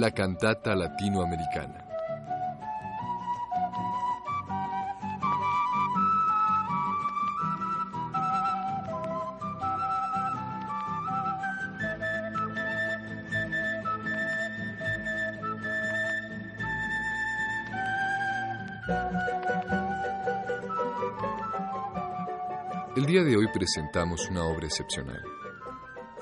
La 0.00 0.12
cantata 0.12 0.74
latinoamericana. 0.74 1.84
El 22.96 23.04
día 23.04 23.22
de 23.22 23.36
hoy 23.36 23.48
presentamos 23.52 24.30
una 24.30 24.44
obra 24.44 24.64
excepcional. 24.64 25.22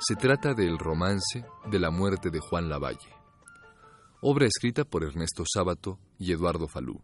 Se 0.01 0.17
trata 0.17 0.53
del 0.53 0.81
romance 0.81 1.45
de 1.71 1.79
la 1.79 1.93
muerte 1.93 2.31
de 2.31 2.41
Juan 2.41 2.69
Lavalle, 2.69 3.18
obra 4.21 4.47
escrita 4.47 4.85
por 4.85 5.05
Ernesto 5.05 5.45
Sábato 5.47 5.99
y 6.19 6.33
Eduardo 6.33 6.67
Falú. 6.67 7.01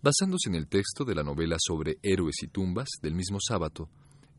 Basándose 0.00 0.48
en 0.48 0.54
el 0.54 0.68
texto 0.68 1.04
de 1.04 1.14
la 1.14 1.22
novela 1.22 1.56
sobre 1.58 1.98
héroes 2.02 2.36
y 2.42 2.48
tumbas 2.48 2.88
del 3.02 3.14
mismo 3.14 3.38
Sábato, 3.40 3.90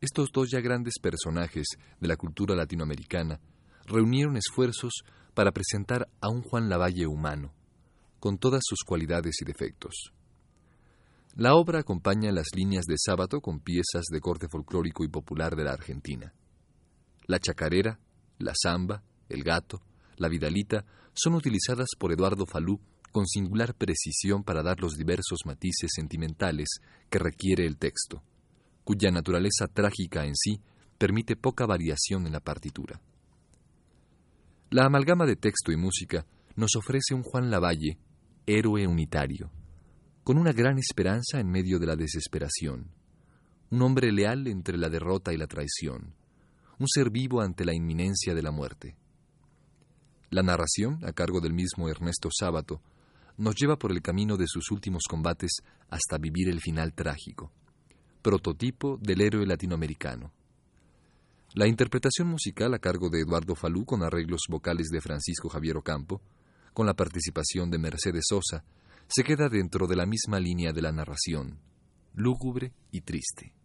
estos 0.02 0.30
dos 0.34 0.50
ya 0.50 0.62
grandes 0.62 0.96
personajes 1.02 1.68
de 2.00 2.08
la 2.08 2.16
cultura 2.16 2.56
latinoamericana 2.56 3.40
reunieron 3.86 4.38
esfuerzos 4.38 5.04
para 5.34 5.52
presentar 5.52 6.10
a 6.22 6.30
un 6.30 6.42
Juan 6.42 6.70
Lavalle 6.70 7.06
humano, 7.06 7.54
con 8.20 8.38
todas 8.38 8.62
sus 8.66 8.80
cualidades 8.86 9.36
y 9.42 9.46
defectos. 9.46 10.14
La 11.36 11.54
obra 11.54 11.80
acompaña 11.80 12.32
las 12.32 12.48
líneas 12.56 12.86
de 12.86 12.96
sábado 12.98 13.42
con 13.42 13.60
piezas 13.60 14.06
de 14.10 14.20
corte 14.20 14.48
folclórico 14.50 15.04
y 15.04 15.08
popular 15.08 15.56
de 15.56 15.66
la 15.66 15.74
Argentina. 15.74 16.34
La 17.28 17.40
chacarera, 17.40 18.00
la 18.40 18.54
samba, 18.56 19.04
el 19.28 19.44
gato, 19.44 19.82
la 20.20 20.30
vidalita 20.30 20.86
son 21.14 21.34
utilizadas 21.34 21.90
por 21.98 22.12
Eduardo 22.14 22.46
Falú 22.46 22.80
con 23.12 23.26
singular 23.26 23.74
precisión 23.74 24.44
para 24.44 24.62
dar 24.62 24.80
los 24.80 24.96
diversos 24.96 25.40
matices 25.46 25.90
sentimentales 25.96 26.68
que 27.10 27.20
requiere 27.20 27.66
el 27.66 27.78
texto, 27.78 28.22
cuya 28.84 29.10
naturaleza 29.12 29.68
trágica 29.68 30.26
en 30.26 30.36
sí 30.36 30.62
permite 30.98 31.36
poca 31.36 31.66
variación 31.66 32.28
en 32.28 32.34
la 32.34 32.40
partitura. 32.40 33.02
La 34.70 34.86
amalgama 34.86 35.26
de 35.26 35.36
texto 35.36 35.72
y 35.72 35.78
música 35.78 36.28
nos 36.56 36.76
ofrece 36.76 37.16
un 37.16 37.24
Juan 37.24 37.50
Lavalle, 37.50 37.98
héroe 38.46 38.86
unitario, 38.86 39.50
con 40.24 40.38
una 40.38 40.52
gran 40.52 40.78
esperanza 40.78 41.40
en 41.40 41.50
medio 41.50 41.80
de 41.80 41.88
la 41.88 41.96
desesperación, 41.96 42.92
un 43.72 43.82
hombre 43.82 44.12
leal 44.12 44.48
entre 44.48 44.78
la 44.78 44.90
derrota 44.90 45.34
y 45.34 45.38
la 45.38 45.48
traición, 45.48 46.14
un 46.78 46.88
ser 46.88 47.10
vivo 47.10 47.42
ante 47.42 47.66
la 47.66 47.74
inminencia 47.74 48.36
de 48.36 48.42
la 48.42 48.52
muerte. 48.52 48.96
La 50.30 50.44
narración, 50.44 51.00
a 51.06 51.12
cargo 51.12 51.42
del 51.42 51.54
mismo 51.54 51.90
Ernesto 51.90 52.30
Sábato, 52.32 52.82
nos 53.38 53.56
lleva 53.56 53.78
por 53.78 53.92
el 53.92 54.02
camino 54.02 54.38
de 54.38 54.46
sus 54.48 54.70
últimos 54.70 55.04
combates 55.10 55.62
hasta 55.90 56.18
vivir 56.18 56.50
el 56.50 56.60
final 56.60 56.94
trágico, 56.94 57.52
prototipo 58.22 58.98
del 59.02 59.22
héroe 59.22 59.46
latinoamericano. 59.46 60.32
La 61.56 61.68
interpretación 61.68 62.28
musical 62.28 62.74
a 62.76 62.80
cargo 62.80 63.10
de 63.10 63.22
Eduardo 63.22 63.56
Falú 63.56 63.86
con 63.86 64.04
arreglos 64.04 64.42
vocales 64.50 64.90
de 64.90 65.02
Francisco 65.02 65.50
Javier 65.50 65.78
Ocampo, 65.78 66.22
con 66.74 66.86
la 66.86 66.94
participación 66.94 67.72
de 67.72 67.80
Mercedes 67.80 68.26
Sosa, 68.28 68.64
se 69.08 69.24
queda 69.24 69.50
dentro 69.50 69.88
de 69.88 69.96
la 69.96 70.06
misma 70.06 70.40
línea 70.40 70.74
de 70.74 70.84
la 70.84 70.92
narración, 70.92 71.60
lúgubre 72.14 72.74
y 72.92 73.02
triste. 73.02 73.56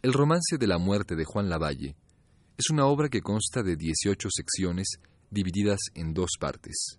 El 0.00 0.14
romance 0.14 0.56
de 0.58 0.66
la 0.66 0.78
muerte 0.78 1.16
de 1.16 1.26
Juan 1.26 1.50
Lavalle 1.50 1.96
es 2.56 2.70
una 2.70 2.86
obra 2.86 3.08
que 3.08 3.20
consta 3.20 3.62
de 3.62 3.76
18 3.76 4.28
secciones 4.30 4.98
divididas 5.30 5.80
en 5.94 6.14
dos 6.14 6.30
partes. 6.38 6.98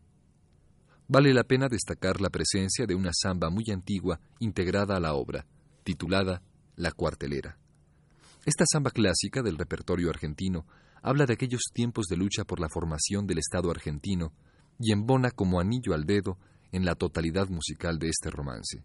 Vale 1.08 1.34
la 1.34 1.44
pena 1.44 1.68
destacar 1.68 2.22
la 2.22 2.30
presencia 2.30 2.86
de 2.86 2.96
una 2.96 3.12
samba 3.14 3.50
muy 3.50 3.66
antigua 3.72 4.20
integrada 4.40 4.98
a 4.98 5.00
la 5.00 5.16
obra, 5.16 5.46
titulada 5.84 6.44
La 6.76 6.92
cuartelera. 6.92 7.58
Esta 8.46 8.64
samba 8.72 8.92
clásica 8.92 9.42
del 9.42 9.58
repertorio 9.58 10.10
argentino 10.10 10.66
habla 11.02 11.26
de 11.26 11.34
aquellos 11.34 11.64
tiempos 11.74 12.06
de 12.08 12.18
lucha 12.18 12.44
por 12.46 12.60
la 12.60 12.70
formación 12.70 13.26
del 13.26 13.40
Estado 13.40 13.72
argentino 13.72 14.34
y 14.80 14.92
embona 14.92 15.32
como 15.32 15.60
anillo 15.60 15.94
al 15.94 16.06
dedo 16.06 16.38
en 16.72 16.86
la 16.86 16.96
totalidad 16.96 17.50
musical 17.50 17.98
de 18.00 18.10
este 18.10 18.30
romance. 18.30 18.84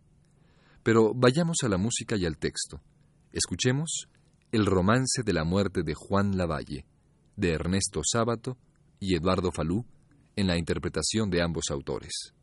Pero 0.83 1.13
vayamos 1.15 1.59
a 1.63 1.69
la 1.69 1.77
música 1.77 2.17
y 2.17 2.25
al 2.27 2.39
texto. 2.39 2.81
Escuchemos 3.33 4.09
El 4.53 4.67
romance 4.67 5.23
de 5.25 5.33
la 5.33 5.45
muerte 5.45 5.83
de 5.83 5.95
Juan 5.95 6.37
Lavalle, 6.37 6.87
de 7.37 7.53
Ernesto 7.53 8.01
Sábato 8.05 8.57
y 9.01 9.15
Eduardo 9.15 9.51
Falú, 9.53 9.85
en 10.37 10.47
la 10.47 10.57
interpretación 10.57 11.31
de 11.31 11.43
ambos 11.43 11.65
autores. 11.71 12.35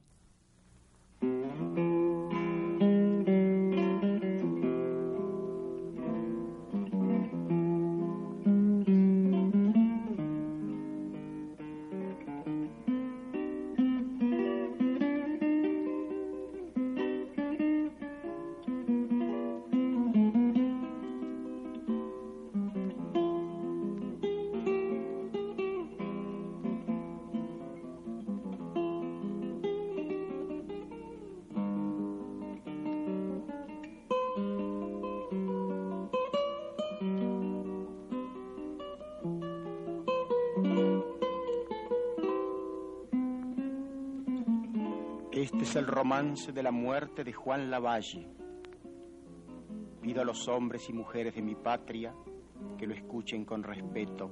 Es 45.72 45.78
el 45.78 45.88
romance 45.88 46.52
de 46.52 46.64
la 46.64 46.72
muerte 46.72 47.24
de 47.24 47.32
Juan 47.32 47.72
Lavalle. 47.72 48.28
Pido 50.02 50.22
a 50.22 50.26
los 50.26 50.46
hombres 50.50 50.90
y 50.90 50.92
mujeres 50.92 51.34
de 51.34 51.42
mi 51.42 51.56
patria 51.56 52.14
que 52.78 52.86
lo 52.86 52.94
escuchen 52.94 53.46
con 53.46 53.64
respeto, 53.64 54.30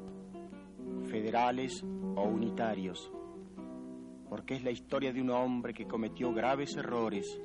federales 1.09 1.81
o 1.81 2.23
unitarios, 2.23 3.09
porque 4.27 4.55
es 4.55 4.65
la 4.65 4.71
historia 4.71 5.13
de 5.13 5.21
un 5.21 5.29
hombre 5.29 5.73
que 5.73 5.87
cometió 5.87 6.33
graves 6.33 6.75
errores, 6.75 7.39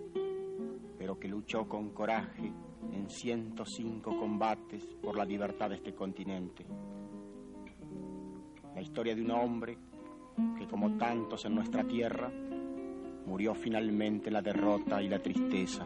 pero 0.99 1.17
que 1.17 1.29
luchó 1.29 1.69
con 1.69 1.91
coraje 1.91 2.53
en 2.91 3.09
105 3.09 4.19
combates 4.19 4.85
por 5.01 5.17
la 5.17 5.25
libertad 5.25 5.69
de 5.69 5.77
este 5.77 5.95
continente. 5.95 6.67
La 8.75 8.83
historia 8.83 9.15
de 9.15 9.23
un 9.23 9.31
hombre 9.31 9.79
que, 10.59 10.67
como 10.67 10.97
tantos 10.97 11.45
en 11.45 11.55
nuestra 11.55 11.85
tierra, 11.85 12.29
murió 13.35 13.53
finalmente 13.53 14.31
la 14.31 14.41
derrota 14.43 15.03
y 15.03 15.09
la 15.09 15.19
tristeza. 15.19 15.85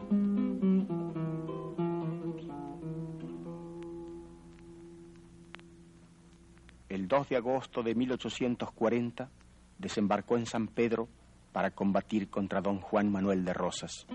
El 6.87 7.07
2 7.07 7.29
de 7.29 7.35
agosto 7.37 7.81
de 7.81 7.95
1840 7.95 9.31
desembarcó 9.79 10.37
en 10.37 10.45
San 10.45 10.67
Pedro 10.67 11.09
para 11.51 11.71
combatir 11.71 12.29
contra 12.29 12.61
don 12.61 12.81
Juan 12.81 13.11
Manuel 13.11 13.43
de 13.43 13.53
Rosas. 13.53 14.05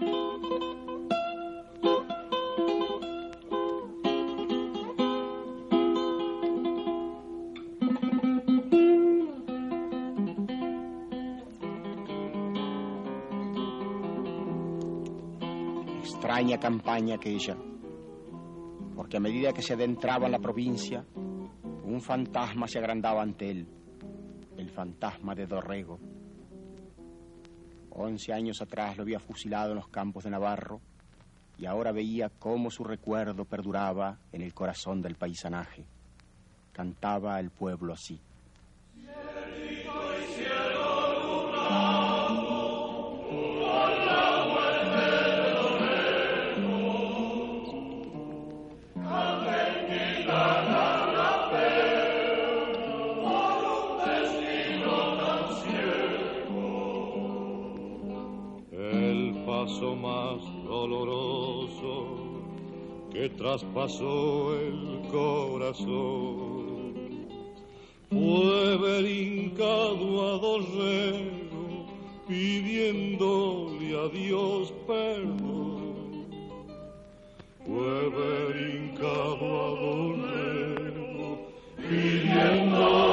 Campaña 16.64 17.16
aquella, 17.16 17.58
porque 18.96 19.18
a 19.18 19.20
medida 19.20 19.52
que 19.52 19.60
se 19.60 19.74
adentraba 19.74 20.24
en 20.24 20.32
la 20.32 20.38
provincia, 20.38 21.04
un 21.84 22.00
fantasma 22.00 22.66
se 22.66 22.78
agrandaba 22.78 23.20
ante 23.20 23.50
él, 23.50 23.68
el 24.56 24.70
fantasma 24.70 25.34
de 25.34 25.46
Dorrego. 25.46 25.98
Once 27.90 28.32
años 28.32 28.62
atrás 28.62 28.96
lo 28.96 29.02
había 29.02 29.20
fusilado 29.20 29.72
en 29.72 29.76
los 29.76 29.88
campos 29.88 30.24
de 30.24 30.30
Navarro 30.30 30.80
y 31.58 31.66
ahora 31.66 31.92
veía 31.92 32.30
cómo 32.30 32.70
su 32.70 32.82
recuerdo 32.82 33.44
perduraba 33.44 34.20
en 34.32 34.40
el 34.40 34.54
corazón 34.54 35.02
del 35.02 35.16
paisanaje. 35.16 35.84
Cantaba 36.72 37.38
el 37.40 37.50
pueblo 37.50 37.92
así. 37.92 38.18
Traspasó 63.44 64.56
el 64.58 65.02
corazón. 65.12 66.94
Fue 68.08 68.76
ver 68.78 69.04
hincado 69.04 70.06
a 70.28 70.38
Dorrego 70.38 71.84
pidiéndole 72.26 73.88
a 74.00 74.08
Dios 74.08 74.72
perdón. 74.86 76.24
Fue 77.66 78.08
ver 78.16 78.56
hincado 78.66 79.44
a 79.60 79.68
Dorrego 79.82 81.30
pidiéndole 81.76 83.03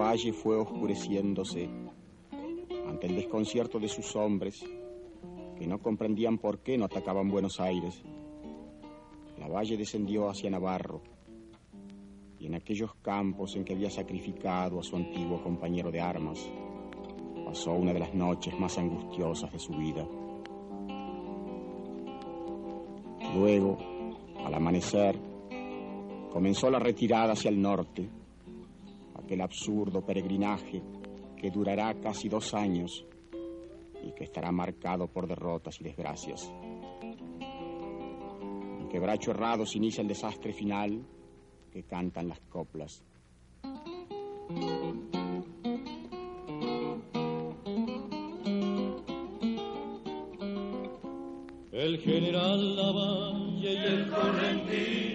valle 0.00 0.32
fue 0.32 0.56
oscureciéndose 0.56 1.68
ante 2.88 3.06
el 3.06 3.16
desconcierto 3.16 3.78
de 3.78 3.88
sus 3.88 4.16
hombres 4.16 4.64
que 5.58 5.66
no 5.66 5.78
comprendían 5.78 6.38
por 6.38 6.60
qué 6.60 6.78
no 6.78 6.86
atacaban 6.86 7.28
Buenos 7.28 7.60
Aires. 7.60 8.02
La 9.38 9.46
valle 9.46 9.76
descendió 9.76 10.30
hacia 10.30 10.48
Navarro 10.48 11.02
y 12.38 12.46
en 12.46 12.54
aquellos 12.54 12.94
campos 13.02 13.56
en 13.56 13.64
que 13.64 13.74
había 13.74 13.90
sacrificado 13.90 14.80
a 14.80 14.82
su 14.82 14.96
antiguo 14.96 15.42
compañero 15.42 15.90
de 15.90 16.00
armas, 16.00 16.50
pasó 17.44 17.72
una 17.74 17.92
de 17.92 18.00
las 18.00 18.14
noches 18.14 18.58
más 18.58 18.78
angustiosas 18.78 19.52
de 19.52 19.58
su 19.58 19.74
vida. 19.74 20.08
Luego, 23.34 23.76
al 24.46 24.54
amanecer, 24.54 25.18
comenzó 26.32 26.70
la 26.70 26.78
retirada 26.78 27.34
hacia 27.34 27.50
el 27.50 27.60
norte, 27.60 28.08
aquel 29.30 29.42
absurdo 29.42 30.04
peregrinaje 30.04 30.82
que 31.36 31.52
durará 31.52 31.94
casi 32.00 32.28
dos 32.28 32.52
años 32.52 33.06
y 34.02 34.10
que 34.10 34.24
estará 34.24 34.50
marcado 34.50 35.06
por 35.06 35.28
derrotas 35.28 35.80
y 35.80 35.84
desgracias. 35.84 36.52
En 38.80 38.88
quebracho 38.88 39.30
errado 39.30 39.64
se 39.64 39.78
inicia 39.78 40.02
el 40.02 40.08
desastre 40.08 40.52
final 40.52 41.06
que 41.70 41.84
cantan 41.84 42.26
las 42.26 42.40
coplas. 42.40 43.04
El 51.70 51.98
general 51.98 52.74
Lavalle 52.74 53.72
y 53.72 53.76
el 53.76 54.10
correntino, 54.10 55.09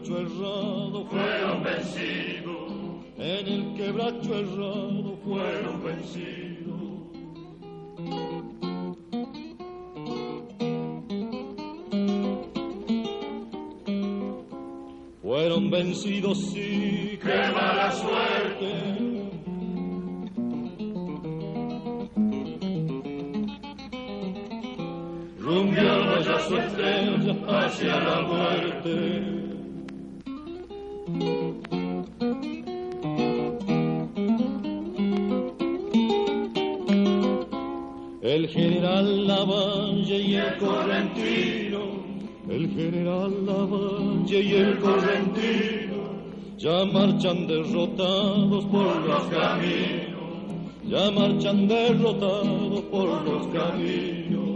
quebracho 0.00 0.18
errado 0.18 1.06
fueron 1.10 1.62
vencidos, 1.62 2.72
en 3.18 3.48
el 3.48 3.74
quebracho 3.74 4.34
errado 4.34 5.18
fueron 5.24 5.84
vencidos. 5.84 6.40
vencidos, 15.70 16.38
sí, 16.52 17.18
qué 17.22 17.52
mala 17.54 17.92
suerte. 17.92 19.00
Rumbiaba 25.38 26.20
ya 26.20 26.40
su 26.40 26.56
estrella 26.56 27.36
hacia 27.48 28.00
la 28.00 28.20
muerte. 28.22 29.29
Correntino, 40.60 41.80
el 42.48 42.68
general 42.70 43.46
Lavalle 43.46 44.40
y 44.42 44.54
el 44.54 44.78
correntino 44.78 46.00
ya 46.58 46.84
marchan 46.84 47.46
derrotados 47.46 48.64
por 48.66 48.96
los 49.08 49.22
caminos, 49.28 50.20
ya 50.84 51.10
marchan 51.10 51.66
derrotados 51.66 52.80
por 52.92 53.22
los 53.22 53.46
caminos. 53.46 54.50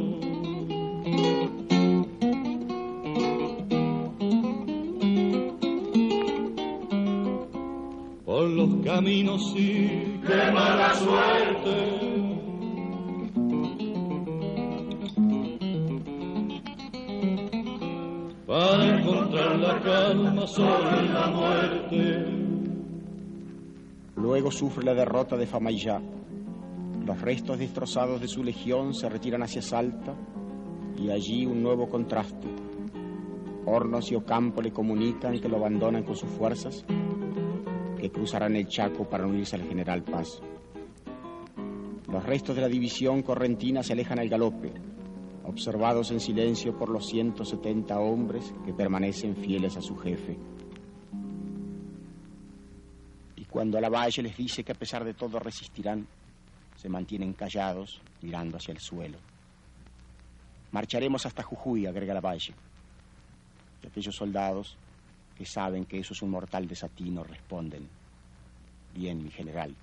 Por 8.27 8.51
los 8.51 8.85
caminos 8.85 9.53
sí, 9.53 10.21
qué 10.27 10.53
mala 10.53 10.95
suerte 10.95 12.04
Luego 24.17 24.51
sufre 24.51 24.85
la 24.85 24.95
derrota 24.95 25.37
de 25.37 25.47
Famayá. 25.47 26.01
Los 27.05 27.21
restos 27.21 27.59
destrozados 27.59 28.21
de 28.21 28.29
su 28.29 28.43
legión 28.43 28.95
se 28.95 29.09
retiran 29.09 29.43
hacia 29.43 29.63
Salta 29.63 30.15
y 30.99 31.11
allí 31.11 31.47
un 31.47 31.63
nuevo 31.63 31.89
contraste. 31.89 32.49
Hornos 33.67 34.11
y 34.11 34.15
Ocampo 34.15 34.61
le 34.63 34.73
comunican 34.73 35.39
que 35.41 35.49
lo 35.49 35.57
abandonan 35.57 36.03
con 36.03 36.17
sus 36.17 36.31
fuerzas, 36.31 36.85
que 37.99 38.11
cruzarán 38.11 38.57
el 38.57 38.67
Chaco 38.67 39.05
para 39.05 39.27
unirse 39.27 39.57
al 39.57 39.63
general 39.63 40.03
Paz. 40.03 40.41
Los 42.11 42.25
restos 42.25 42.57
de 42.57 42.63
la 42.63 42.69
división 42.69 43.23
correntina 43.23 43.83
se 43.83 43.93
alejan 43.93 44.19
al 44.19 44.29
galope 44.29 44.73
observados 45.45 46.11
en 46.11 46.21
silencio 46.21 46.77
por 46.77 46.89
los 46.89 47.07
170 47.07 47.99
hombres 47.99 48.53
que 48.65 48.73
permanecen 48.73 49.37
fieles 49.37 49.77
a 49.77 49.83
su 49.83 49.97
jefe. 49.97 50.37
Y 53.37 53.45
cuando 53.45 53.79
a 53.79 53.81
la 53.81 53.89
valle 53.89 54.23
les 54.23 54.37
dice 54.37 54.65
que 54.65 54.73
a 54.73 54.77
pesar 54.77 55.05
de 55.05 55.15
todo 55.15 55.39
resistirán, 55.39 56.07
se 56.77 56.89
mantienen 56.89 57.35
callados 57.35 58.01
mirando 58.23 58.57
hacia 58.57 58.73
el 58.73 58.81
suelo. 58.81 59.19
Marcharemos 60.73 61.25
hasta 61.25 61.43
Jujuy, 61.43 61.87
agrega 61.87 62.15
la 62.15 62.21
valle. 62.21 62.55
Y 63.83 63.87
aquellos 63.87 64.17
soldados 64.17 64.77
que 65.37 65.47
saben 65.47 65.85
que 65.85 65.99
eso 65.99 66.15
es 66.15 66.23
un 66.23 66.31
mortal 66.31 66.67
desatino 66.67 67.23
responden, 67.23 67.89
bien, 68.95 69.23
mi 69.23 69.31
general, 69.31 69.75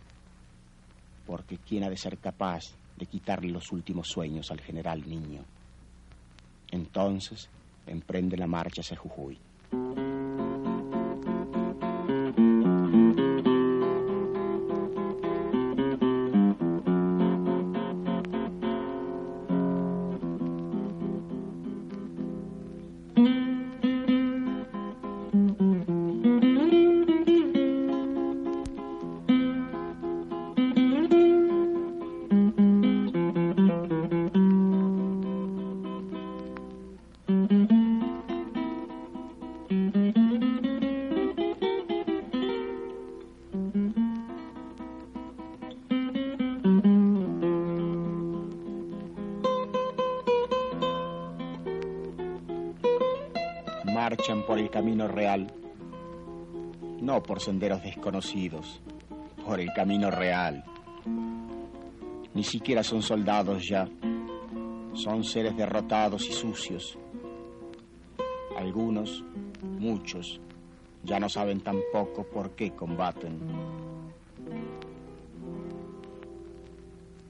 porque 1.25 1.57
¿quién 1.57 1.83
ha 1.83 1.89
de 1.89 1.97
ser 1.97 2.17
capaz 2.17 2.73
de 3.01 3.07
quitarle 3.07 3.49
los 3.49 3.71
últimos 3.71 4.07
sueños 4.07 4.51
al 4.51 4.61
general 4.61 5.01
niño. 5.09 5.41
Entonces 6.69 7.49
emprende 7.87 8.37
la 8.37 8.45
marcha 8.45 8.81
hacia 8.81 8.95
Jujuy. 8.95 9.39
Por 57.23 57.41
senderos 57.41 57.81
desconocidos, 57.83 58.81
por 59.45 59.59
el 59.59 59.71
camino 59.73 60.11
real. 60.11 60.63
Ni 62.33 62.43
siquiera 62.43 62.83
son 62.83 63.01
soldados 63.01 63.67
ya, 63.67 63.87
son 64.93 65.23
seres 65.23 65.55
derrotados 65.55 66.27
y 66.27 66.33
sucios. 66.33 66.97
Algunos, 68.57 69.23
muchos, 69.79 70.39
ya 71.03 71.19
no 71.19 71.29
saben 71.29 71.61
tampoco 71.61 72.23
por 72.23 72.51
qué 72.51 72.71
combaten. 72.71 73.39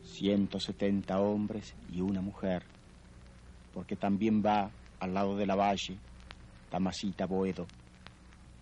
170 0.03 1.19
hombres 1.19 1.73
y 1.91 2.01
una 2.01 2.21
mujer, 2.21 2.63
porque 3.73 3.95
también 3.95 4.43
va 4.45 4.69
al 4.99 5.13
lado 5.13 5.35
de 5.35 5.47
la 5.47 5.55
valle 5.55 5.97
Tamasita 6.69 7.25
Boedo, 7.25 7.65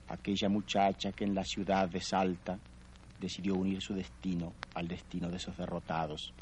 aquella 0.09 0.49
muchacha 0.49 1.11
que 1.11 1.23
en 1.23 1.35
la 1.35 1.43
ciudad 1.43 1.87
de 1.87 2.01
Salta 2.01 2.57
decidió 3.19 3.55
unir 3.55 3.81
su 3.81 3.93
destino 3.93 4.53
al 4.73 4.87
destino 4.87 5.29
de 5.29 5.37
esos 5.37 5.55
derrotados. 5.57 6.33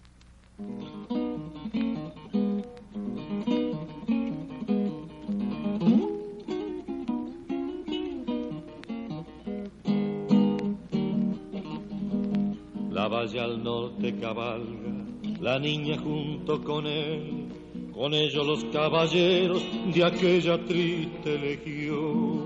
La 12.92 13.08
valle 13.08 13.40
al 13.40 13.64
norte 13.64 14.16
cabalga, 14.20 15.06
la 15.40 15.60
niña 15.60 15.98
junto 16.00 16.64
con 16.64 16.88
él, 16.88 17.48
con 17.94 18.14
ellos 18.14 18.46
los 18.46 18.66
caballeros 18.66 19.64
de 19.94 20.04
aquella 20.04 20.58
triste 20.66 21.38
legión. 21.38 22.37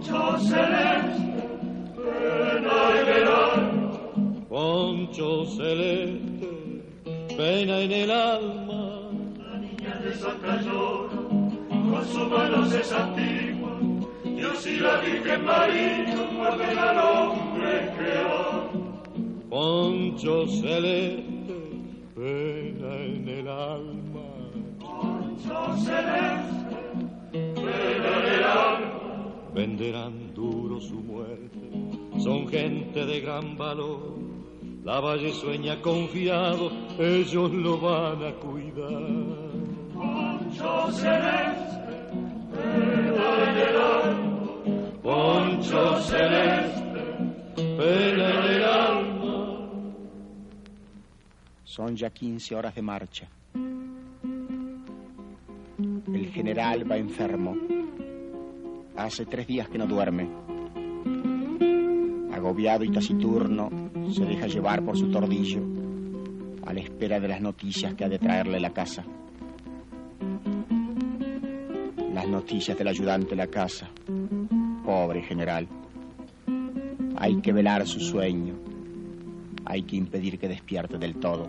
Poncho 0.00 0.38
celeste, 0.38 1.44
pena 1.94 3.00
en 3.00 3.08
el 3.08 3.28
alma. 3.28 3.90
Poncho 4.48 5.44
celeste, 5.44 6.48
pena 7.36 7.80
en 7.80 7.92
el 7.92 8.10
alma. 8.10 9.10
La 9.36 9.58
niña 9.58 10.00
de 10.02 10.14
Santa 10.14 10.62
llora, 10.62 11.16
con 11.68 12.04
su 12.06 12.26
mano 12.26 12.64
se 12.64 12.82
santigua. 12.82 13.78
Dios 14.24 14.66
y 14.66 14.80
la 14.80 15.00
Virgen 15.00 15.44
María 15.44 16.16
guarden 16.34 16.78
al 16.78 16.98
hombre 16.98 17.92
que 17.98 18.18
ama. 18.20 18.70
Poncho 19.50 20.46
celeste, 20.46 21.58
pena 22.14 22.96
en 23.04 23.28
el 23.28 23.48
alma. 23.48 24.28
Poncho 24.80 25.76
celeste, 25.84 26.59
Venderán 29.60 30.32
duro 30.32 30.80
su 30.80 30.94
muerte, 30.94 31.68
son 32.18 32.48
gente 32.48 33.04
de 33.04 33.20
gran 33.20 33.58
valor. 33.58 34.16
La 34.84 35.00
valle 35.00 35.34
sueña 35.34 35.82
confiado, 35.82 36.70
ellos 36.98 37.52
lo 37.52 37.78
van 37.78 38.24
a 38.24 38.32
cuidar. 38.36 39.02
Poncho 39.92 40.90
celeste, 40.92 41.94
pena 42.54 43.50
en 43.50 43.56
el 43.58 43.76
alma. 43.76 44.52
Poncho 45.02 46.00
celeste, 46.04 47.00
Pena 47.54 48.30
en 48.30 48.54
el 48.54 48.64
alma. 48.64 49.68
Son 51.64 51.94
ya 51.94 52.08
15 52.08 52.54
horas 52.54 52.74
de 52.74 52.80
marcha. 52.80 53.28
El 56.14 56.30
general 56.32 56.90
va 56.90 56.96
enfermo. 56.96 57.54
Hace 59.00 59.24
tres 59.24 59.46
días 59.46 59.66
que 59.66 59.78
no 59.78 59.86
duerme. 59.86 60.28
Agobiado 62.34 62.84
y 62.84 62.90
taciturno, 62.90 63.70
se 64.12 64.26
deja 64.26 64.46
llevar 64.46 64.84
por 64.84 64.98
su 64.98 65.10
tordillo 65.10 65.62
a 66.66 66.74
la 66.74 66.80
espera 66.80 67.18
de 67.18 67.28
las 67.28 67.40
noticias 67.40 67.94
que 67.94 68.04
ha 68.04 68.10
de 68.10 68.18
traerle 68.18 68.60
la 68.60 68.74
casa. 68.74 69.02
Las 72.12 72.28
noticias 72.28 72.76
del 72.76 72.88
ayudante 72.88 73.30
de 73.30 73.36
la 73.36 73.46
casa. 73.46 73.88
Pobre 74.84 75.22
general. 75.22 75.66
Hay 77.16 77.40
que 77.40 77.54
velar 77.54 77.86
su 77.86 78.00
sueño. 78.00 78.52
Hay 79.64 79.84
que 79.84 79.96
impedir 79.96 80.38
que 80.38 80.46
despierte 80.46 80.98
del 80.98 81.16
todo. 81.16 81.48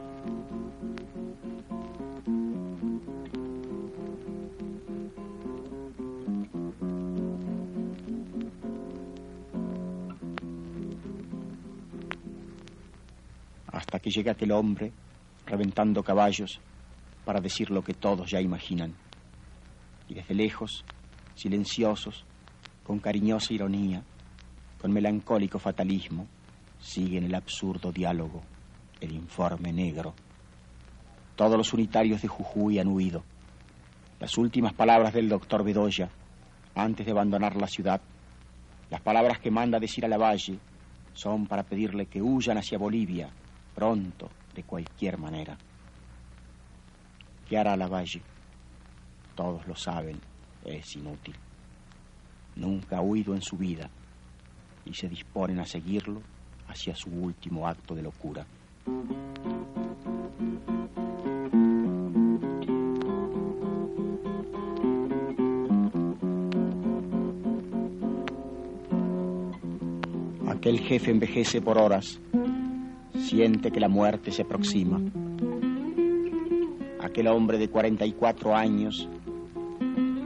Que 14.12 14.18
llega 14.18 14.34
aquel 14.34 14.52
hombre 14.52 14.92
reventando 15.46 16.04
caballos 16.04 16.60
para 17.24 17.40
decir 17.40 17.72
lo 17.72 17.82
que 17.82 17.94
todos 17.94 18.30
ya 18.30 18.42
imaginan. 18.42 18.94
Y 20.10 20.16
desde 20.16 20.36
lejos, 20.36 20.84
silenciosos, 21.36 22.26
con 22.84 23.00
cariñosa 23.00 23.54
ironía, 23.54 24.04
con 24.82 24.92
melancólico 24.92 25.60
fatalismo, 25.60 26.28
siguen 26.80 27.24
el 27.24 27.36
absurdo 27.36 27.92
diálogo, 27.94 28.42
el 29.00 29.14
informe 29.14 29.72
negro. 29.72 30.14
Todos 31.38 31.58
los 31.58 31.74
unitarios 31.74 32.22
de 32.22 32.28
Jujuy 32.28 32.80
han 32.80 32.90
huido. 32.90 33.24
Las 34.20 34.38
últimas 34.38 34.74
palabras 34.74 35.14
del 35.14 35.30
doctor 35.30 35.64
Bedoya, 35.64 36.10
antes 36.76 37.06
de 37.06 37.12
abandonar 37.14 37.56
la 37.56 37.68
ciudad, 37.68 38.02
las 38.90 39.00
palabras 39.00 39.40
que 39.40 39.52
manda 39.52 39.80
decir 39.80 40.04
a 40.04 40.10
la 40.10 40.18
valle, 40.18 40.60
son 41.14 41.48
para 41.48 41.64
pedirle 41.64 42.08
que 42.08 42.22
huyan 42.22 42.58
hacia 42.58 42.78
Bolivia, 42.78 43.30
pronto, 43.76 44.30
de 44.56 44.64
cualquier 44.64 45.18
manera. 45.18 45.58
¿Qué 47.48 47.58
hará 47.58 47.76
la 47.76 47.88
valle? 47.88 48.22
Todos 49.36 49.66
lo 49.68 49.76
saben, 49.76 50.20
es 50.66 50.96
inútil. 50.96 51.36
Nunca 52.56 52.98
ha 52.98 53.02
huido 53.02 53.34
en 53.34 53.42
su 53.42 53.58
vida 53.58 53.90
y 54.86 54.94
se 54.94 55.08
disponen 55.08 55.60
a 55.60 55.66
seguirlo 55.66 56.22
hacia 56.68 56.96
su 56.96 57.10
último 57.10 57.68
acto 57.68 57.96
de 57.96 58.04
locura. 58.04 58.46
Aquel 70.48 70.80
jefe 70.80 71.10
envejece 71.10 71.60
por 71.60 71.78
horas, 71.78 72.20
siente 73.32 73.72
que 73.72 73.80
la 73.80 73.88
muerte 73.88 74.30
se 74.30 74.42
aproxima. 74.42 75.00
Aquel 77.00 77.28
hombre 77.28 77.58
de 77.58 77.70
44 77.70 78.54
años 78.54 79.08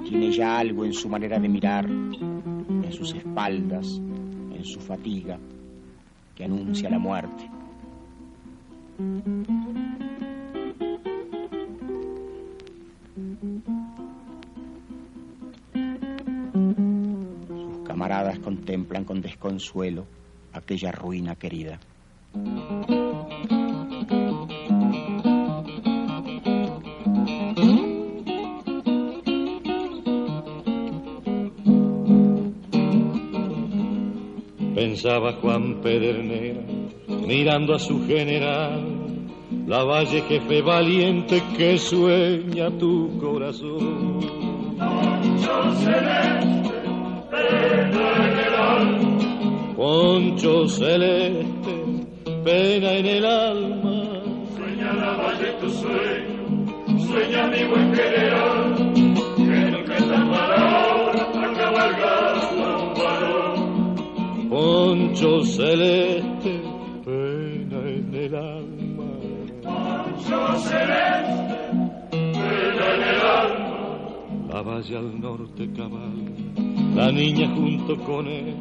tiene 0.10 0.32
ya 0.32 0.58
algo 0.58 0.86
en 0.86 0.94
su 0.94 1.08
manera 1.08 1.38
de 1.38 1.48
mirar, 1.48 1.86
en 1.86 2.92
sus 2.92 3.14
espaldas, 3.14 4.02
en 4.56 4.66
su 4.66 4.80
fatiga, 4.80 5.38
que 6.34 6.46
anuncia 6.46 6.90
la 6.90 6.98
muerte. 6.98 7.48
Sus 17.48 17.88
camaradas 17.88 18.40
contemplan 18.40 19.04
con 19.04 19.22
desconsuelo 19.22 20.08
aquella 20.54 20.92
ruina 20.92 21.36
querida. 21.36 21.80
Pensaba 34.76 35.34
Juan 35.42 35.82
Pedernera, 35.82 36.62
mirando 37.28 37.76
a 37.76 37.80
su 37.80 38.06
general, 38.08 38.84
la 39.68 39.84
valle 39.84 40.22
jefe 40.22 40.62
valiente 40.62 41.42
que 41.58 41.78
sueña 41.78 42.70
tu 42.78 43.18
corazón. 43.20 44.20
Poncho 44.78 45.76
celeste. 45.76 46.76
Poncho 49.76 50.68
celeste, 50.68 51.55
pena 52.46 52.92
en 52.94 53.06
el 53.08 53.26
alma. 53.26 54.04
Sueña 54.56 54.94
la 54.94 55.12
valle 55.18 55.52
tu 55.60 55.70
sueño, 55.82 57.00
sueña 57.08 57.48
mi 57.48 57.64
buen 57.66 57.96
general, 57.96 58.94
que 59.36 59.72
nunca 59.72 59.98
es 59.98 60.08
tan 60.08 60.30
mala 60.30 60.62
hora 60.86 61.32
para 61.34 61.54
cabalgar 61.54 62.36
a 62.36 62.78
un 62.84 62.94
varón. 63.00 64.50
Poncho 64.50 65.44
celeste, 65.44 66.62
pena 67.04 67.80
en 67.98 68.14
el 68.14 68.36
alma. 68.36 69.12
Poncho 69.64 70.40
celeste, 70.70 71.58
pena 72.22 72.86
en 72.96 73.02
el 73.12 73.22
alma. 73.22 73.66
la 74.54 74.62
valle 74.62 74.98
al 74.98 75.20
norte 75.20 75.68
cabal, 75.76 76.18
la 76.96 77.12
niña 77.12 77.50
junto 77.56 77.98
con 78.04 78.28
él, 78.28 78.54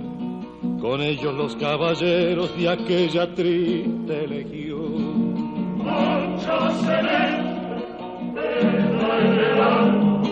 con 0.84 1.00
ellos 1.00 1.34
los 1.34 1.56
caballeros 1.56 2.54
de 2.58 2.68
aquella 2.68 3.34
triste 3.34 4.28
legión. 4.28 5.78
Poncho 5.78 6.70
celeste, 6.82 8.34
pena 8.34 9.18
en 9.18 9.32
el 9.32 9.60
alma, 9.62 10.22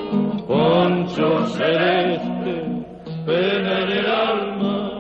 Poncho 0.47 1.47
celeste, 1.57 2.87
pena 3.25 3.81
en 3.81 3.91
el 3.93 4.07
alma. 4.07 4.91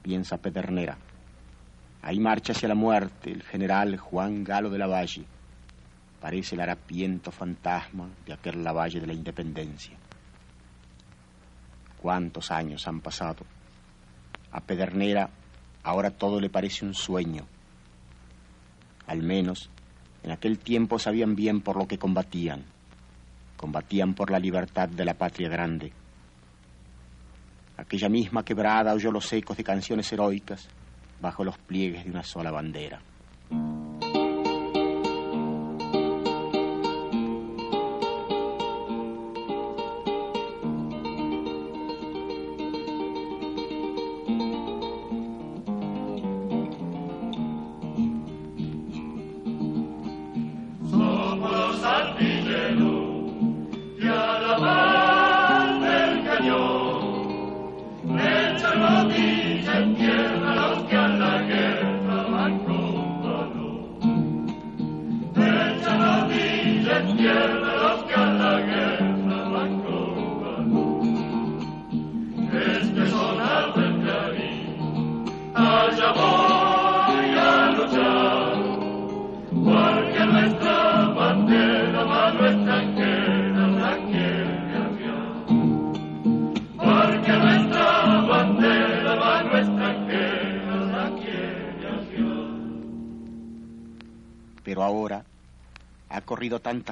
Piensa 0.00 0.36
Pedernera. 0.36 0.96
Ahí 2.00 2.20
marcha 2.20 2.52
hacia 2.52 2.68
la 2.68 2.76
muerte 2.76 3.32
el 3.32 3.42
general 3.42 3.96
Juan 3.96 4.44
Galo 4.44 4.70
de 4.70 4.78
la 4.78 4.86
Valle. 4.86 5.24
Parece 6.20 6.54
el 6.54 6.60
harapiento 6.60 7.32
fantasma 7.32 8.08
de 8.24 8.34
aquel 8.34 8.62
Lavalle 8.62 9.00
de 9.00 9.08
la 9.08 9.14
Independencia. 9.14 9.98
¿Cuántos 12.04 12.50
años 12.50 12.86
han 12.86 13.00
pasado? 13.00 13.46
A 14.52 14.60
Pedernera 14.60 15.30
ahora 15.82 16.10
todo 16.10 16.38
le 16.38 16.50
parece 16.50 16.84
un 16.84 16.92
sueño. 16.92 17.46
Al 19.06 19.22
menos 19.22 19.70
en 20.22 20.30
aquel 20.30 20.58
tiempo 20.58 20.98
sabían 20.98 21.34
bien 21.34 21.62
por 21.62 21.76
lo 21.78 21.88
que 21.88 21.96
combatían. 21.96 22.62
Combatían 23.56 24.12
por 24.12 24.30
la 24.30 24.38
libertad 24.38 24.86
de 24.86 25.02
la 25.06 25.14
patria 25.14 25.48
grande. 25.48 25.94
Aquella 27.78 28.10
misma 28.10 28.44
quebrada 28.44 28.92
oyó 28.92 29.10
los 29.10 29.32
ecos 29.32 29.56
de 29.56 29.64
canciones 29.64 30.12
heroicas 30.12 30.68
bajo 31.22 31.42
los 31.42 31.56
pliegues 31.56 32.04
de 32.04 32.10
una 32.10 32.22
sola 32.22 32.50
bandera. 32.50 33.00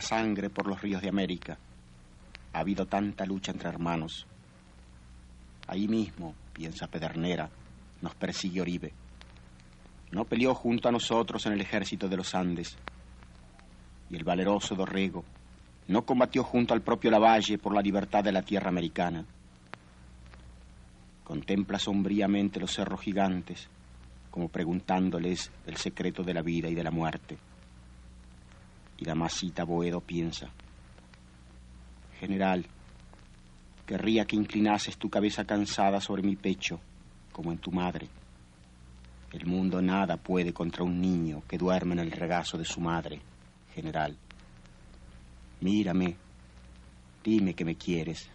Sangre 0.02 0.50
por 0.50 0.66
los 0.66 0.82
ríos 0.82 1.00
de 1.00 1.08
América, 1.08 1.56
ha 2.52 2.58
habido 2.58 2.86
tanta 2.86 3.24
lucha 3.24 3.52
entre 3.52 3.68
hermanos. 3.68 4.26
Ahí 5.66 5.88
mismo, 5.88 6.34
piensa 6.52 6.86
Pedernera, 6.86 7.48
nos 8.02 8.14
persigue 8.14 8.60
Oribe. 8.60 8.92
No 10.10 10.24
peleó 10.24 10.54
junto 10.54 10.88
a 10.88 10.92
nosotros 10.92 11.46
en 11.46 11.54
el 11.54 11.62
ejército 11.62 12.08
de 12.08 12.16
los 12.16 12.34
Andes. 12.34 12.76
Y 14.10 14.16
el 14.16 14.24
valeroso 14.24 14.74
Dorrego 14.74 15.24
no 15.88 16.04
combatió 16.04 16.44
junto 16.44 16.74
al 16.74 16.82
propio 16.82 17.10
Lavalle 17.10 17.58
por 17.58 17.74
la 17.74 17.80
libertad 17.80 18.22
de 18.22 18.32
la 18.32 18.42
tierra 18.42 18.68
americana. 18.68 19.24
Contempla 21.24 21.78
sombríamente 21.78 22.60
los 22.60 22.74
cerros 22.74 23.00
gigantes, 23.00 23.68
como 24.30 24.48
preguntándoles 24.48 25.50
el 25.66 25.76
secreto 25.76 26.22
de 26.22 26.34
la 26.34 26.42
vida 26.42 26.68
y 26.68 26.74
de 26.74 26.84
la 26.84 26.90
muerte. 26.90 27.38
Y 29.02 29.04
la 29.04 29.16
masita 29.16 29.64
Boedo 29.64 30.00
piensa, 30.00 30.48
General, 32.20 32.64
querría 33.84 34.24
que 34.26 34.36
inclinases 34.36 34.96
tu 34.96 35.10
cabeza 35.10 35.44
cansada 35.44 36.00
sobre 36.00 36.22
mi 36.22 36.36
pecho, 36.36 36.78
como 37.32 37.50
en 37.50 37.58
tu 37.58 37.72
madre. 37.72 38.06
El 39.32 39.44
mundo 39.46 39.82
nada 39.82 40.18
puede 40.18 40.52
contra 40.52 40.84
un 40.84 41.00
niño 41.00 41.42
que 41.48 41.58
duerme 41.58 41.94
en 41.94 41.98
el 41.98 42.12
regazo 42.12 42.56
de 42.56 42.64
su 42.64 42.80
madre, 42.80 43.20
general. 43.74 44.16
Mírame, 45.62 46.16
dime 47.24 47.54
que 47.54 47.64
me 47.64 47.74
quieres, 47.74 48.30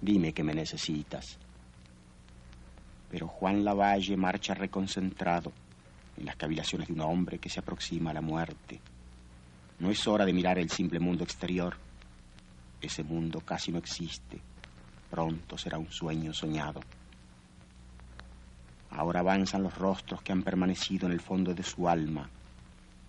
dime 0.00 0.32
que 0.32 0.44
me 0.44 0.54
necesitas. 0.54 1.36
Pero 3.10 3.26
Juan 3.26 3.64
Lavalle 3.64 4.16
marcha 4.16 4.54
reconcentrado 4.54 5.52
en 6.16 6.24
las 6.24 6.36
cavilaciones 6.36 6.86
de 6.86 6.94
un 6.94 7.00
hombre 7.00 7.40
que 7.40 7.50
se 7.50 7.58
aproxima 7.58 8.12
a 8.12 8.14
la 8.14 8.20
muerte. 8.20 8.80
No 9.78 9.90
es 9.90 10.06
hora 10.08 10.24
de 10.24 10.32
mirar 10.32 10.58
el 10.58 10.70
simple 10.70 10.98
mundo 10.98 11.22
exterior. 11.24 11.76
Ese 12.80 13.04
mundo 13.04 13.40
casi 13.40 13.70
no 13.70 13.78
existe. 13.78 14.40
Pronto 15.10 15.56
será 15.56 15.78
un 15.78 15.90
sueño 15.90 16.34
soñado. 16.34 16.80
Ahora 18.90 19.20
avanzan 19.20 19.62
los 19.62 19.76
rostros 19.76 20.22
que 20.22 20.32
han 20.32 20.42
permanecido 20.42 21.06
en 21.06 21.12
el 21.12 21.20
fondo 21.20 21.54
de 21.54 21.62
su 21.62 21.88
alma, 21.88 22.28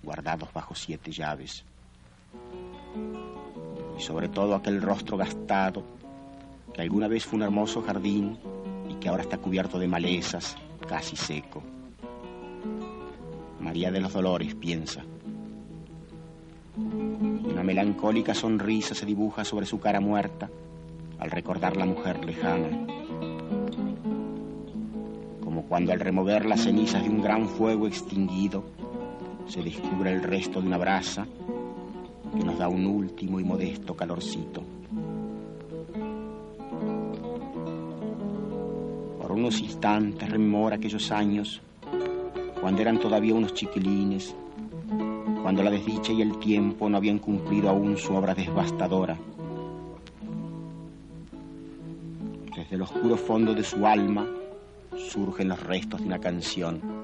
guardados 0.03 0.51
bajo 0.53 0.75
siete 0.75 1.11
llaves. 1.11 1.63
Y 3.97 4.01
sobre 4.01 4.29
todo 4.29 4.55
aquel 4.55 4.81
rostro 4.81 5.17
gastado, 5.17 5.83
que 6.73 6.81
alguna 6.81 7.07
vez 7.07 7.25
fue 7.25 7.37
un 7.37 7.43
hermoso 7.43 7.81
jardín 7.81 8.37
y 8.89 8.95
que 8.95 9.09
ahora 9.09 9.23
está 9.23 9.37
cubierto 9.37 9.79
de 9.79 9.87
malezas, 9.87 10.55
casi 10.87 11.15
seco. 11.15 11.63
María 13.59 13.91
de 13.91 14.01
los 14.01 14.13
Dolores 14.13 14.55
piensa. 14.55 15.03
Una 17.51 17.63
melancólica 17.63 18.33
sonrisa 18.33 18.95
se 18.95 19.05
dibuja 19.05 19.43
sobre 19.43 19.65
su 19.65 19.79
cara 19.79 19.99
muerta 19.99 20.49
al 21.19 21.31
recordar 21.31 21.75
la 21.77 21.85
mujer 21.85 22.23
lejana 22.23 22.67
como 25.49 25.63
cuando 25.63 25.91
al 25.91 25.99
remover 25.99 26.45
las 26.45 26.61
cenizas 26.61 27.03
de 27.03 27.09
un 27.09 27.23
gran 27.23 27.49
fuego 27.49 27.87
extinguido 27.87 28.63
se 29.47 29.63
descubre 29.63 30.13
el 30.13 30.21
resto 30.21 30.61
de 30.61 30.67
una 30.67 30.77
brasa 30.77 31.25
que 32.37 32.45
nos 32.45 32.59
da 32.59 32.67
un 32.67 32.85
último 32.85 33.39
y 33.39 33.43
modesto 33.43 33.95
calorcito. 33.95 34.61
Por 39.19 39.31
unos 39.31 39.59
instantes 39.59 40.29
rememora 40.29 40.75
aquellos 40.75 41.11
años 41.11 41.63
cuando 42.61 42.83
eran 42.83 42.99
todavía 42.99 43.33
unos 43.33 43.55
chiquilines, 43.55 44.35
cuando 45.41 45.63
la 45.63 45.71
desdicha 45.71 46.11
y 46.11 46.21
el 46.21 46.37
tiempo 46.39 46.89
no 46.89 46.97
habían 46.97 47.19
cumplido 47.19 47.69
aún 47.69 47.97
su 47.97 48.13
obra 48.13 48.35
devastadora. 48.35 49.17
Desde 52.55 52.75
el 52.75 52.81
oscuro 52.81 53.15
fondo 53.15 53.53
de 53.53 53.63
su 53.63 53.85
alma 53.85 54.27
surgen 54.97 55.49
los 55.49 55.63
restos 55.63 56.01
de 56.01 56.07
una 56.07 56.19
canción. 56.19 56.98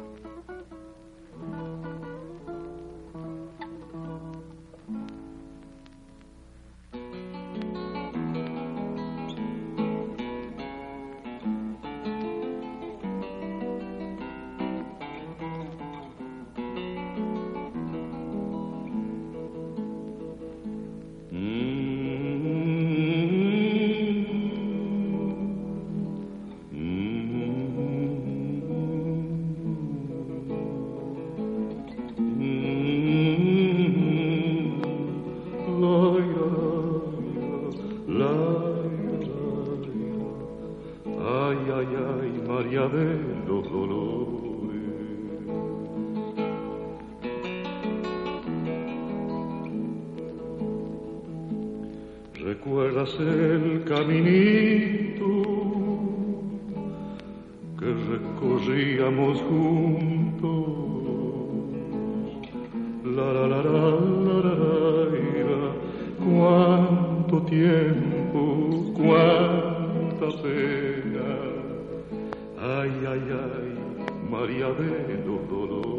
De 74.86 75.18
los 75.26 75.50
dolores. 75.50 75.96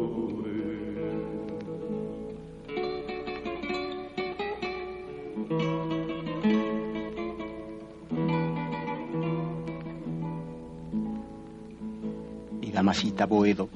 Damasita 12.77 13.25
Boedo, 13.25 13.69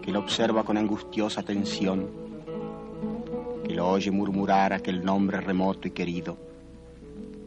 que 0.00 0.12
lo 0.12 0.20
observa 0.20 0.62
con 0.62 0.78
angustiosa 0.78 1.40
atención, 1.40 2.08
que 3.66 3.74
lo 3.74 3.88
oye 3.88 4.10
murmurar 4.10 4.72
aquel 4.72 5.04
nombre 5.04 5.40
remoto 5.40 5.86
y 5.88 5.90
querido. 5.90 6.38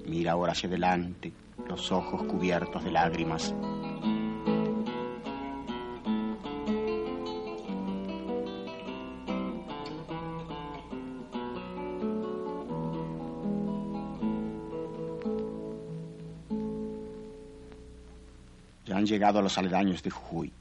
Mira 0.05 0.33
ahora 0.33 0.51
hacia 0.51 0.67
adelante, 0.67 1.31
los 1.67 1.91
ojos 1.91 2.23
cubiertos 2.23 2.83
de 2.83 2.91
lágrimas. 2.91 3.55
Llegado 19.09 19.39
a 19.39 19.41
los 19.41 19.57
aledaños 19.57 20.03
de 20.03 20.11
Jujuy. 20.11 20.53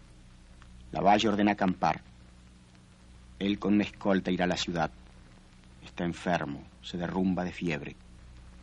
La 0.91 1.01
valle 1.01 1.29
ordena 1.29 1.53
acampar. 1.53 2.01
Él 3.39 3.59
con 3.59 3.75
una 3.75 3.85
escolta 3.85 4.31
irá 4.31 4.47
a 4.47 4.49
la 4.49 4.57
ciudad. 4.57 4.91
Está 5.85 6.05
enfermo, 6.05 6.65
se 6.83 6.97
derrumba 6.97 7.45
de 7.45 7.53
fiebre. 7.53 7.95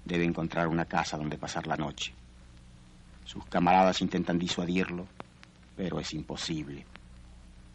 Debe 0.04 0.26
encontrar 0.26 0.68
una 0.68 0.86
casa 0.86 1.18
donde 1.18 1.38
pasar 1.38 1.68
la 1.68 1.78
noche. 1.78 2.14
Sus 3.24 3.46
camaradas 3.46 4.02
intentan 4.02 4.40
disuadirlo, 4.40 5.08
pero 5.78 6.00
es 6.00 6.14
imposible. 6.14 6.86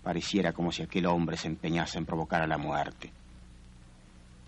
Pareciera 0.03 0.53
como 0.53 0.73
si 0.73 0.83
aquel 0.83 1.07
hombre 1.07 1.37
se 1.37 1.49
empeñase 1.49 1.99
en 1.99 2.07
provocar 2.07 2.43
a 2.43 2.47
la 2.47 2.59
muerte. 2.59 3.13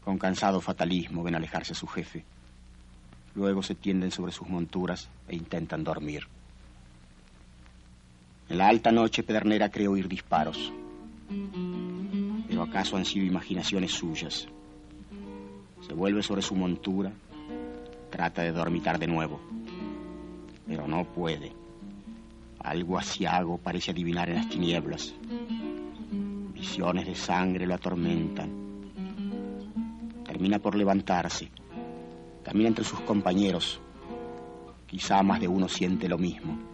Con 0.05 0.19
cansado 0.19 0.61
fatalismo 0.61 1.23
ven 1.23 1.37
alejarse 1.37 1.73
a 1.73 1.77
su 1.77 1.87
jefe. 1.87 2.25
Luego 3.35 3.63
se 3.63 3.77
tienden 3.77 4.11
sobre 4.11 4.33
sus 4.33 4.49
monturas 4.49 5.09
e 5.29 5.37
intentan 5.37 5.85
dormir. 5.85 6.27
En 8.49 8.59
la 8.59 8.69
alta 8.69 8.93
noche 8.93 9.23
Pedernera 9.23 9.71
cree 9.71 9.89
oír 9.89 10.09
disparos. 10.09 10.73
Pero 12.49 12.63
acaso 12.63 12.97
han 12.97 13.05
sido 13.05 13.27
imaginaciones 13.27 13.93
suyas. 13.93 14.47
Se 15.87 15.95
vuelve 15.95 16.23
sobre 16.23 16.43
su 16.43 16.55
montura, 16.55 17.13
trata 18.11 18.43
de 18.43 18.53
dormitar 18.53 18.99
de 18.99 19.07
nuevo, 19.07 19.41
pero 20.67 20.87
no 20.87 21.05
puede. 21.05 21.53
Algo 22.61 22.99
asiago 22.99 23.59
parece 23.59 23.91
adivinar 23.91 24.29
en 24.29 24.37
las 24.37 24.49
tinieblas. 24.49 25.15
Visiones 26.55 27.07
de 27.07 27.15
sangre 27.15 27.67
lo 27.67 27.75
atormentan. 27.75 28.51
Termina 30.25 30.59
por 30.59 30.77
levantarse. 30.77 31.51
Camina 32.45 32.69
entre 32.69 32.85
sus 32.85 33.01
compañeros. 33.01 33.81
Quizá 34.87 35.23
más 35.23 35.41
de 35.41 35.49
uno 35.49 35.69
siente 35.69 36.09
lo 36.09 36.19
mismo. 36.19 36.72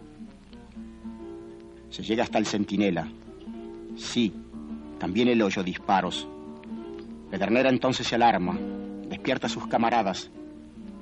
Se 1.90 2.02
llega 2.02 2.24
hasta 2.24 2.38
el 2.38 2.46
centinela. 2.46 3.08
Sí, 3.96 4.32
también 4.98 5.28
el 5.28 5.42
hoyo 5.42 5.62
disparos. 5.62 6.28
Pedernera 7.30 7.70
entonces 7.70 8.06
se 8.06 8.14
alarma, 8.14 8.58
despierta 9.08 9.46
a 9.46 9.50
sus 9.50 9.66
camaradas, 9.66 10.30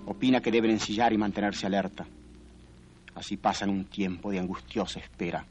opina 0.07 0.41
que 0.41 0.51
deben 0.51 0.71
ensillar 0.71 1.13
y 1.13 1.19
mantenerse 1.19 1.67
alerta. 1.67 2.07
Así 3.15 3.37
pasan 3.37 3.71
un 3.71 3.85
tiempo 3.87 4.31
de 4.31 4.39
angustiosa 4.39 4.99
espera. 4.99 5.45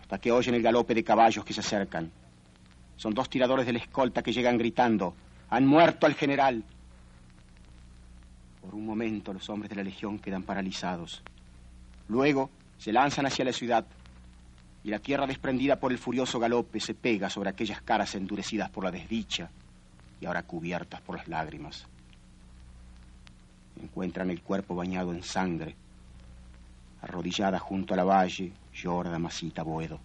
Hasta 0.00 0.18
que 0.18 0.32
oyen 0.32 0.54
el 0.54 0.62
galope 0.62 0.94
de 0.94 1.04
caballos 1.04 1.44
que 1.44 1.54
se 1.54 1.60
acercan. 1.60 2.10
Son 2.96 3.14
dos 3.14 3.28
tiradores 3.28 3.66
de 3.66 3.72
la 3.72 3.78
escolta 3.78 4.22
que 4.22 4.32
llegan 4.32 4.58
gritando, 4.58 5.14
han 5.50 5.66
muerto 5.66 6.06
al 6.06 6.14
general. 6.14 6.62
Por 8.60 8.74
un 8.74 8.86
momento 8.86 9.32
los 9.32 9.48
hombres 9.50 9.70
de 9.70 9.76
la 9.76 9.82
legión 9.82 10.18
quedan 10.18 10.42
paralizados. 10.42 11.22
Luego 12.08 12.50
se 12.78 12.92
lanzan 12.92 13.26
hacia 13.26 13.44
la 13.44 13.52
ciudad 13.52 13.84
y 14.84 14.90
la 14.90 14.98
tierra 14.98 15.26
desprendida 15.26 15.76
por 15.76 15.92
el 15.92 15.98
furioso 15.98 16.38
galope 16.38 16.78
se 16.78 16.94
pega 16.94 17.30
sobre 17.30 17.50
aquellas 17.50 17.80
caras 17.80 18.14
endurecidas 18.14 18.70
por 18.70 18.84
la 18.84 18.90
desdicha 18.90 19.50
y 20.20 20.26
ahora 20.26 20.42
cubiertas 20.42 21.00
por 21.00 21.16
las 21.16 21.26
lágrimas. 21.28 21.86
Encuentran 23.82 24.30
el 24.30 24.42
cuerpo 24.42 24.74
bañado 24.74 25.12
en 25.12 25.22
sangre. 25.22 25.74
Arrodillada 27.00 27.58
junto 27.58 27.94
a 27.94 27.96
la 27.96 28.04
valle, 28.04 28.52
llora 28.72 29.10
Damasita 29.10 29.62
Boedo. 29.62 29.98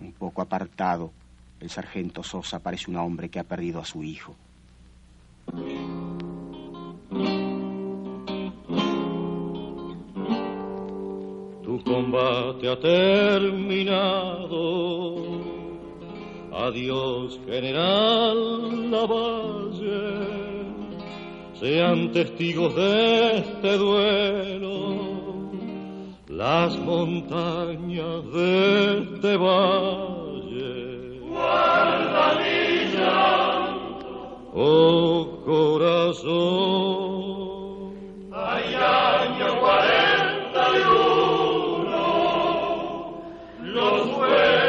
Un 0.00 0.12
poco 0.12 0.42
apartado, 0.42 1.12
el 1.60 1.70
sargento 1.70 2.22
Sosa 2.22 2.58
parece 2.58 2.90
un 2.90 2.96
hombre 2.96 3.30
que 3.30 3.38
ha 3.38 3.44
perdido 3.44 3.80
a 3.80 3.84
su 3.84 4.02
hijo. 4.04 4.36
Combate 11.84 12.68
ha 12.68 12.76
terminado. 12.80 14.56
Adiós, 16.52 17.40
general 17.46 18.90
Lavalle. 18.90 20.26
Sean 21.54 22.12
testigos 22.12 22.74
de 22.74 23.38
este 23.38 23.78
duelo 23.78 25.06
las 26.36 26.76
montañas 26.78 28.30
de 28.32 28.98
este 28.98 29.36
valle. 29.38 31.20
Guarda 31.30 32.34
mi 32.40 32.92
llanto, 32.94 34.50
Oh 34.52 35.42
corazón, 35.46 36.34
hay 38.32 38.74
año 38.74 39.60
cuarenta 39.60 40.05
los 43.76 44.65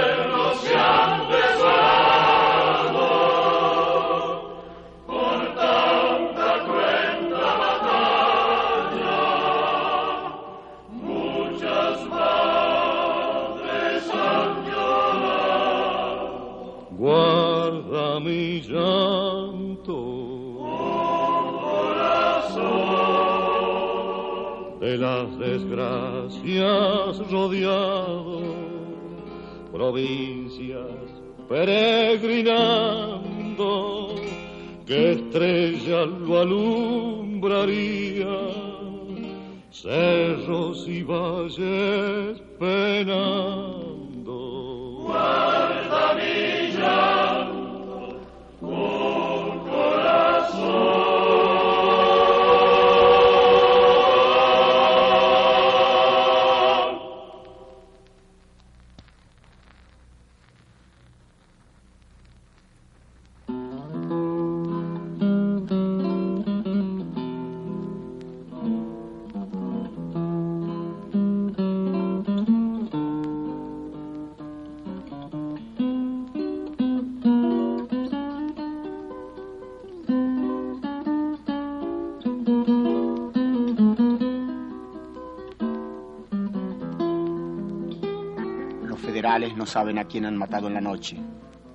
saben 89.67 89.99
a 89.99 90.05
quién 90.05 90.25
han 90.25 90.37
matado 90.37 90.67
en 90.67 90.73
la 90.73 90.81
noche. 90.81 91.17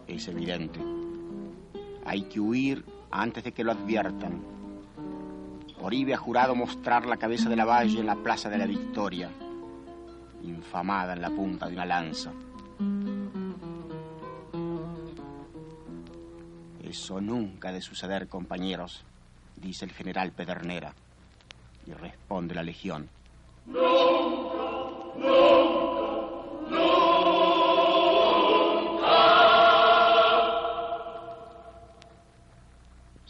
Es 0.06 0.26
evidente. 0.28 0.80
Hay 2.04 2.22
que 2.22 2.40
huir 2.40 2.84
antes 3.10 3.44
de 3.44 3.52
que 3.52 3.62
lo 3.62 3.72
adviertan. 3.72 4.42
Oribe 5.80 6.14
ha 6.14 6.18
jurado 6.18 6.54
mostrar 6.54 7.06
la 7.06 7.16
cabeza 7.16 7.48
de 7.48 7.56
la 7.56 7.64
valle 7.64 8.00
en 8.00 8.06
la 8.06 8.16
Plaza 8.16 8.48
de 8.48 8.58
la 8.58 8.66
Victoria, 8.66 9.30
infamada 10.42 11.12
en 11.12 11.22
la 11.22 11.30
punta 11.30 11.68
de 11.68 11.74
una 11.74 11.86
lanza. 11.86 12.32
Eso 16.82 17.20
nunca 17.20 17.68
ha 17.68 17.72
de 17.72 17.80
suceder, 17.80 18.28
compañeros, 18.28 19.04
dice 19.56 19.84
el 19.84 19.92
general 19.92 20.32
Pedernera. 20.32 20.94
Y 21.86 21.92
responde 21.92 22.54
la 22.54 22.62
legión. 22.62 23.08
Nunca, 23.66 25.51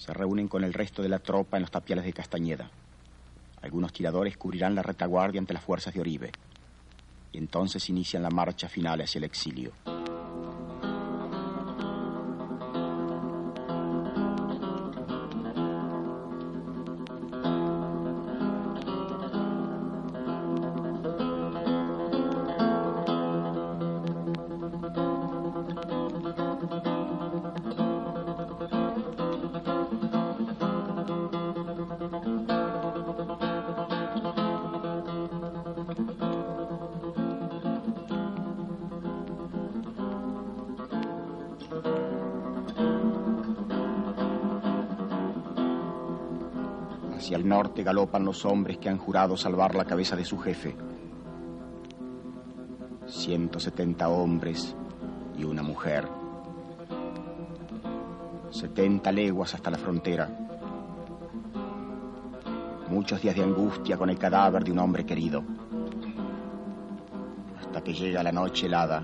Se 0.04 0.12
reúnen 0.12 0.48
con 0.48 0.64
el 0.64 0.74
resto 0.74 1.00
de 1.00 1.08
la 1.08 1.20
tropa 1.20 1.56
en 1.56 1.60
los 1.60 1.70
tapiales 1.70 2.04
de 2.04 2.12
Castañeda. 2.12 2.68
Algunos 3.60 3.92
tiradores 3.92 4.36
cubrirán 4.36 4.74
la 4.74 4.82
retaguardia 4.82 5.38
ante 5.38 5.54
las 5.54 5.62
fuerzas 5.62 5.94
de 5.94 6.00
Oribe. 6.00 6.32
Y 7.30 7.38
entonces 7.38 7.88
inician 7.88 8.24
la 8.24 8.30
marcha 8.30 8.68
final 8.68 9.00
hacia 9.00 9.20
el 9.20 9.24
exilio. 9.24 9.70
Galopan 47.82 48.24
los 48.24 48.44
hombres 48.44 48.78
que 48.78 48.88
han 48.88 48.98
jurado 48.98 49.36
salvar 49.36 49.74
la 49.74 49.84
cabeza 49.84 50.14
de 50.14 50.24
su 50.24 50.38
jefe. 50.38 50.76
170 53.06 54.08
hombres 54.08 54.74
y 55.36 55.44
una 55.44 55.62
mujer. 55.62 56.08
70 58.50 59.10
leguas 59.12 59.54
hasta 59.54 59.70
la 59.70 59.78
frontera. 59.78 60.28
Muchos 62.88 63.20
días 63.22 63.34
de 63.34 63.42
angustia 63.42 63.96
con 63.96 64.10
el 64.10 64.18
cadáver 64.18 64.62
de 64.62 64.72
un 64.72 64.78
hombre 64.78 65.04
querido. 65.04 65.42
Hasta 67.58 67.82
que 67.82 67.94
llega 67.94 68.22
la 68.22 68.32
noche 68.32 68.66
helada. 68.66 69.02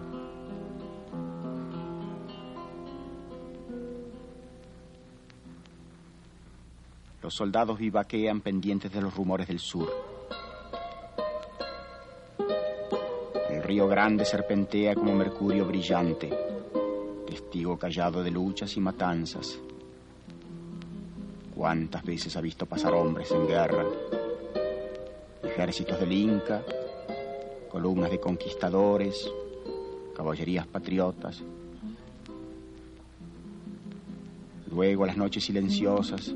Los 7.21 7.35
soldados 7.35 7.79
vivaquean 7.79 8.41
pendientes 8.41 8.93
de 8.93 9.01
los 9.01 9.15
rumores 9.15 9.49
del 9.49 9.59
sur. 9.59 9.93
El 13.51 13.63
río 13.65 13.89
Grande 13.89 14.25
serpentea 14.25 14.95
como 14.95 15.15
mercurio 15.15 15.67
brillante, 15.67 16.33
testigo 17.27 17.77
callado 17.77 18.23
de 18.23 18.31
luchas 18.31 18.77
y 18.77 18.81
matanzas. 18.81 19.59
¿Cuántas 21.55 22.05
veces 22.05 22.37
ha 22.37 22.41
visto 22.41 22.67
pasar 22.67 22.95
hombres 22.95 23.33
en 23.33 23.49
guerra? 23.49 23.85
Ejércitos 25.43 25.99
del 25.99 26.13
Inca, 26.13 26.63
columnas 27.69 28.13
de 28.13 28.21
conquistadores, 28.21 29.29
caballerías 30.15 30.69
patriotas. 30.69 31.43
Luego 34.71 35.05
las 35.05 35.17
noches 35.17 35.45
silenciosas 35.45 36.33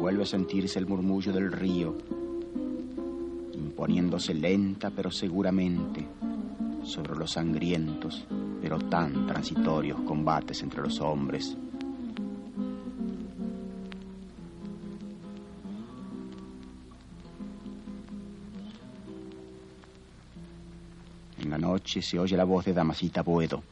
vuelve 0.00 0.22
a 0.22 0.26
sentirse 0.26 0.78
el 0.78 0.86
murmullo 0.86 1.30
del 1.30 1.52
río, 1.52 1.94
imponiéndose 3.52 4.32
lenta 4.32 4.90
pero 4.90 5.10
seguramente 5.10 6.06
sobre 6.82 7.14
los 7.16 7.32
sangrientos 7.32 8.26
pero 8.62 8.78
tan 8.78 9.26
transitorios 9.26 10.00
combates 10.00 10.62
entre 10.62 10.82
los 10.82 11.00
hombres. 11.02 11.54
En 21.42 21.50
la 21.50 21.58
noche 21.58 22.00
se 22.00 22.18
oye 22.18 22.38
la 22.38 22.44
voz 22.44 22.64
de 22.64 22.72
Damasita 22.72 23.22
Boedo. 23.22 23.62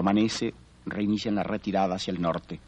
Amanece, 0.00 0.54
reinician 0.86 1.34
la 1.34 1.42
retirada 1.42 1.96
hacia 1.96 2.12
el 2.12 2.22
norte. 2.22 2.58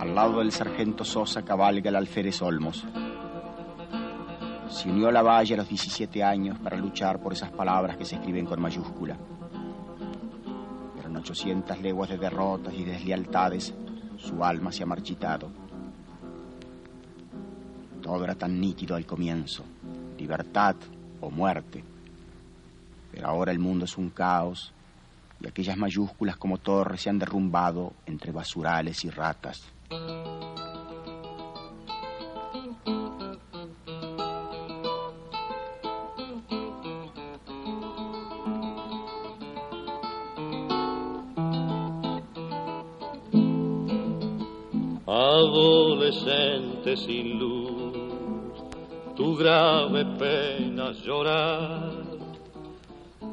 Al 0.00 0.14
lado 0.16 0.40
del 0.40 0.50
sargento 0.50 1.04
Sosa 1.04 1.44
cabalga 1.44 1.90
el 1.90 1.96
alférez 1.96 2.42
Olmos. 2.42 2.84
Se 4.80 4.88
unió 4.88 5.08
a 5.08 5.12
la 5.12 5.20
valle 5.20 5.52
a 5.52 5.56
los 5.58 5.68
17 5.68 6.24
años 6.24 6.58
para 6.58 6.78
luchar 6.78 7.20
por 7.20 7.34
esas 7.34 7.50
palabras 7.50 7.98
que 7.98 8.06
se 8.06 8.14
escriben 8.14 8.46
con 8.46 8.62
mayúscula. 8.62 9.14
Eran 10.98 11.14
800 11.18 11.78
leguas 11.82 12.08
de 12.08 12.16
derrotas 12.16 12.72
y 12.72 12.84
deslealtades. 12.84 13.74
Su 14.16 14.42
alma 14.42 14.72
se 14.72 14.82
ha 14.82 14.86
marchitado. 14.86 15.50
Todo 18.00 18.24
era 18.24 18.34
tan 18.34 18.58
nítido 18.58 18.96
al 18.96 19.04
comienzo. 19.04 19.66
Libertad 20.16 20.76
o 21.20 21.30
muerte. 21.30 21.84
Pero 23.12 23.28
ahora 23.28 23.52
el 23.52 23.58
mundo 23.58 23.84
es 23.84 23.98
un 23.98 24.08
caos 24.08 24.72
y 25.42 25.46
aquellas 25.46 25.76
mayúsculas 25.76 26.38
como 26.38 26.56
torres 26.56 27.02
se 27.02 27.10
han 27.10 27.18
derrumbado 27.18 27.92
entre 28.06 28.32
basurales 28.32 29.04
y 29.04 29.10
ratas. 29.10 29.62
Sin 46.96 47.38
luz, 47.38 47.92
tu 49.14 49.36
grave 49.36 50.04
pena 50.18 50.90
llorar, 50.92 51.92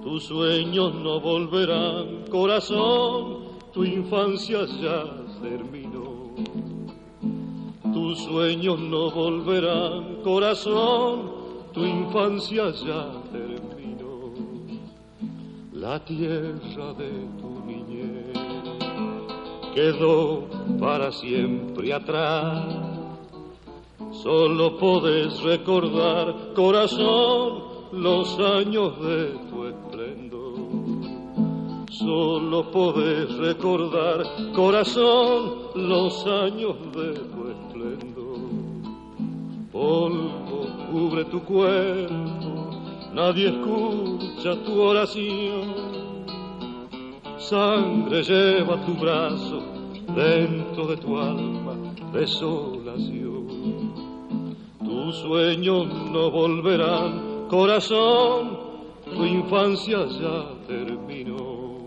tus 0.03 0.25
sueños 0.25 0.93
no 0.93 1.19
volverán, 1.19 2.25
corazón, 2.29 3.57
tu 3.73 3.83
infancia 3.83 4.59
ya 4.79 5.05
terminó. 5.41 6.35
Tus 7.93 8.19
sueños 8.19 8.79
no 8.79 9.09
volverán, 9.09 10.21
corazón, 10.23 11.31
tu 11.73 11.83
infancia 11.83 12.69
ya 12.69 13.11
terminó. 13.31 14.33
La 15.73 16.03
tierra 16.05 16.93
de 16.93 17.09
tu 17.39 17.65
niñez 17.65 18.37
quedó 19.73 20.47
para 20.79 21.11
siempre 21.11 21.91
atrás. 21.91 22.86
Solo 24.23 24.77
podés 24.77 25.41
recordar, 25.43 26.53
corazón, 26.55 27.63
los 27.91 28.39
años 28.39 28.99
de 28.99 29.27
tu 29.49 29.65
esplendor. 29.65 30.37
Solo 31.91 32.71
podés 32.71 33.31
recordar, 33.37 34.25
corazón, 34.55 35.69
los 35.75 36.25
años 36.25 36.75
de 36.95 37.13
tu 37.13 37.47
esplendor. 37.47 38.39
Polvo 39.71 40.67
cubre 40.91 41.25
tu 41.25 41.39
cuerpo, 41.43 42.71
nadie 43.13 43.49
escucha 43.49 44.55
tu 44.63 44.81
oración. 44.81 46.07
Sangre 47.37 48.23
lleva 48.23 48.83
tu 48.83 48.93
brazo 48.95 49.61
dentro 50.15 50.87
de 50.87 50.97
tu 50.97 51.17
alma, 51.17 51.75
desolación. 52.11 53.36
Tus 55.07 55.19
sueños 55.19 55.87
no 56.11 56.29
volverán, 56.29 57.47
corazón, 57.47 58.59
tu 59.05 59.23
infancia 59.23 59.99
ya 60.05 60.67
terminó. 60.67 61.77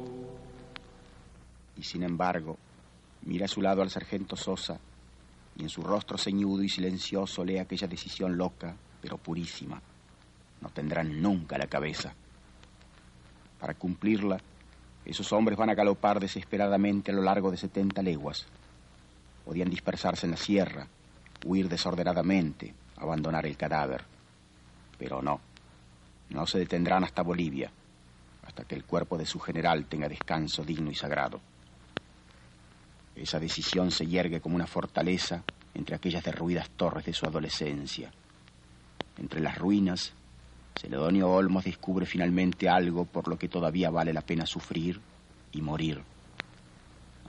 Y 1.77 1.83
sin 1.83 2.03
embargo, 2.03 2.57
mira 3.27 3.45
a 3.45 3.49
su 3.49 3.61
lado 3.61 3.83
al 3.83 3.91
sargento 3.91 4.37
Sosa 4.37 4.81
y 5.55 5.65
en 5.65 5.69
su 5.69 5.83
rostro 5.83 6.17
ceñudo 6.17 6.63
y 6.63 6.71
silencioso 6.71 7.45
lee 7.45 7.59
aquella 7.59 7.87
decisión 7.87 8.39
loca, 8.39 8.75
pero 9.03 9.19
purísima. 9.19 9.83
No 10.63 10.71
tendrán 10.71 11.21
nunca 11.21 11.59
la 11.59 11.67
cabeza. 11.67 12.15
Para 13.61 13.75
cumplirla, 13.75 14.39
esos 15.05 15.31
hombres 15.35 15.59
van 15.59 15.69
a 15.69 15.75
galopar 15.75 16.21
desesperadamente 16.21 17.11
a 17.11 17.15
lo 17.15 17.21
largo 17.21 17.51
de 17.51 17.59
70 17.59 18.01
leguas. 18.01 18.47
Podían 19.45 19.69
dispersarse 19.69 20.25
en 20.25 20.31
la 20.31 20.39
sierra, 20.39 20.87
huir 21.45 21.69
desordenadamente, 21.69 22.80
abandonar 23.01 23.47
el 23.47 23.57
cadáver. 23.57 24.05
Pero 24.99 25.23
no, 25.23 25.41
no 26.31 26.47
se 26.47 26.59
detendrán 26.59 27.05
hasta 27.05 27.23
Bolivia, 27.23 27.71
hasta 28.47 28.65
que 28.65 28.75
el 28.75 28.85
cuerpo 28.85 29.19
de 29.19 29.27
su 29.27 29.41
general 29.41 29.87
tenga 29.87 30.09
descanso 30.09 30.63
digno 30.63 30.91
y 30.91 30.95
sagrado. 30.95 31.41
Esa 33.17 33.41
decisión 33.41 33.91
se 33.91 34.07
yergue 34.07 34.41
como 34.41 34.57
una 34.57 34.67
fortaleza 34.67 35.43
entre 35.75 35.97
aquellas 35.97 36.25
derruidas 36.25 36.71
torres 36.71 37.05
de 37.05 37.13
su 37.13 37.27
adolescencia. 37.27 38.11
Entre 39.19 39.41
las 39.41 39.59
ruinas, 39.59 40.13
Celedonio 40.79 41.31
Olmos 41.31 41.65
descubre 41.65 42.07
finalmente 42.07 42.69
algo 42.69 43.05
por 43.05 43.29
lo 43.29 43.39
que 43.39 43.49
todavía 43.49 43.91
vale 43.91 44.13
la 44.13 44.23
pena 44.23 44.47
sufrir 44.47 45.01
y 45.53 45.61
morir. 45.61 46.03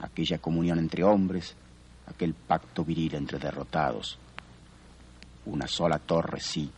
Aquella 0.00 0.38
comunión 0.38 0.78
entre 0.78 1.04
hombres, 1.04 1.54
aquel 2.06 2.34
pacto 2.34 2.84
viril 2.84 3.14
entre 3.14 3.38
derrotados. 3.38 4.18
Una 5.44 5.66
sola 5.66 5.98
torre, 5.98 6.38
sí, 6.38 6.70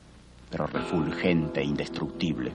pero 0.50 0.66
refulgente 0.66 1.60
e 1.60 1.64
indestructible. 1.64 2.52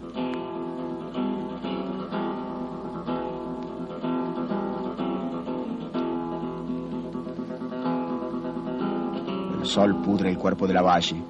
El 9.59 9.65
sol 9.65 10.01
pudre 10.01 10.29
el 10.31 10.37
cuerpo 10.37 10.65
de 10.65 10.73
la 10.73 10.81
valle. 10.81 11.21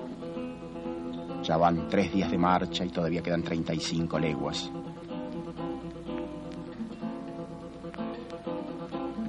Ya 1.43 1.57
van 1.57 1.89
tres 1.89 2.13
días 2.13 2.31
de 2.31 2.37
marcha 2.37 2.85
y 2.85 2.89
todavía 2.89 3.21
quedan 3.21 3.43
35 3.43 4.17
leguas. 4.17 4.71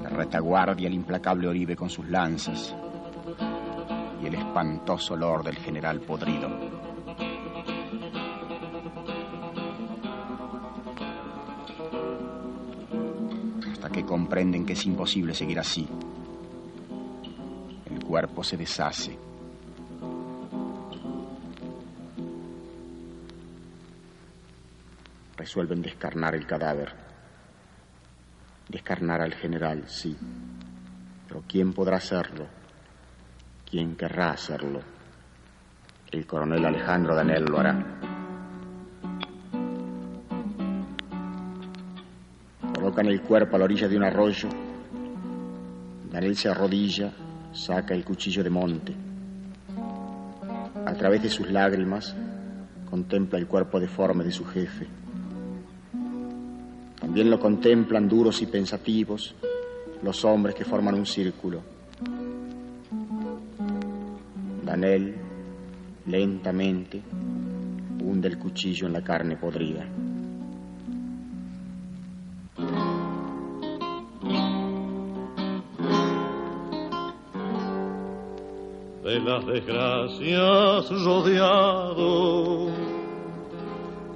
La 0.03 0.11
retaguardia 0.11 0.86
el 0.86 0.94
implacable 0.94 1.48
Oribe 1.48 1.74
con 1.74 1.90
sus 1.90 2.09
lanzas 2.09 2.74
y 4.23 4.27
el 4.27 4.35
espantoso 4.35 5.14
olor 5.14 5.43
del 5.43 5.57
general 5.57 6.01
podrido. 6.01 6.51
Hasta 13.73 13.89
que 13.91 14.05
comprenden 14.05 14.66
que 14.66 14.75
es 14.75 14.85
imposible 14.87 15.35
seguir 15.35 15.59
así. 15.59 15.89
El 17.91 18.05
cuerpo 18.05 18.45
se 18.45 18.57
deshace. 18.57 19.16
Resuelven 25.37 25.81
descarnar 25.81 26.35
el 26.35 26.47
cadáver. 26.47 26.93
Descarnar 28.68 29.23
al 29.23 29.35
general, 29.35 29.89
sí. 29.89 30.16
Pero 31.27 31.43
¿quién 31.49 31.73
podrá 31.73 31.97
hacerlo? 31.97 32.47
¿Quién 33.71 33.95
querrá 33.95 34.33
hacerlo? 34.33 34.81
El 36.11 36.27
coronel 36.27 36.64
Alejandro 36.66 37.14
Danel 37.14 37.45
lo 37.45 37.61
hará. 37.61 37.87
Colocan 42.75 43.07
el 43.07 43.21
cuerpo 43.21 43.55
a 43.55 43.59
la 43.61 43.66
orilla 43.66 43.87
de 43.87 43.97
un 43.97 44.03
arroyo. 44.03 44.49
Danel 46.11 46.37
se 46.37 46.49
arrodilla, 46.49 47.12
saca 47.53 47.95
el 47.95 48.05
cuchillo 48.05 48.43
de 48.43 48.51
monte. 48.51 48.93
A 50.85 50.93
través 50.95 51.23
de 51.23 51.29
sus 51.31 51.49
lágrimas 51.49 52.16
contempla 52.91 53.39
el 53.39 53.47
cuerpo 53.47 53.79
deforme 53.79 54.25
de 54.25 54.33
su 54.33 54.45
jefe. 54.47 54.89
También 56.99 57.31
lo 57.31 57.39
contemplan 57.39 58.09
duros 58.09 58.43
y 58.43 58.47
pensativos 58.47 59.37
los 60.03 60.25
hombres 60.25 60.57
que 60.57 60.64
forman 60.64 60.97
un 60.97 61.07
círculo. 61.07 61.80
Danel, 64.71 65.16
lentamente, 66.07 67.03
hunde 68.05 68.29
el 68.29 68.39
cuchillo 68.39 68.87
en 68.87 68.93
la 68.93 69.03
carne 69.03 69.37
podrida. 69.37 69.85
de 79.03 79.18
las 79.18 79.45
desgracias 79.45 80.89
rodeado, 81.05 82.68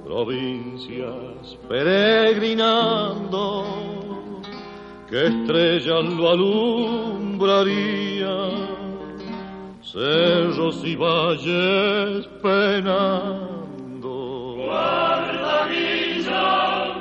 provincias 0.05 1.57
peregrinando, 1.67 3.65
que 5.09 5.27
estrellas 5.27 6.05
lo 6.05 6.29
alumbrarían, 6.29 8.14
cerros 9.95 10.83
y 10.83 10.95
valles 10.97 12.27
penando. 12.43 14.11
Guarda 14.65 15.65
Villa, 15.67 16.93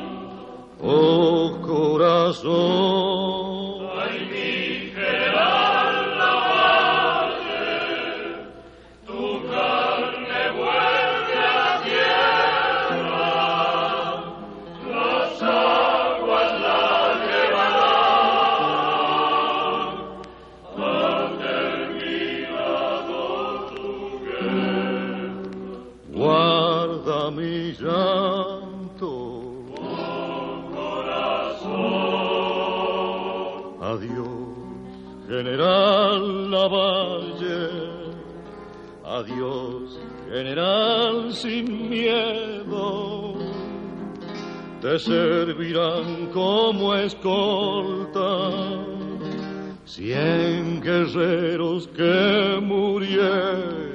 Oh 0.81 1.59
corazón, 1.67 2.94
general 40.35 41.33
sin 41.33 41.89
miedo. 41.89 43.35
Te 44.83 44.99
servirán 44.99 46.27
como 46.33 46.93
escolta 46.97 48.51
cien 49.85 50.81
guerreros 50.81 51.87
que 51.89 52.59
murieron. 52.61 53.95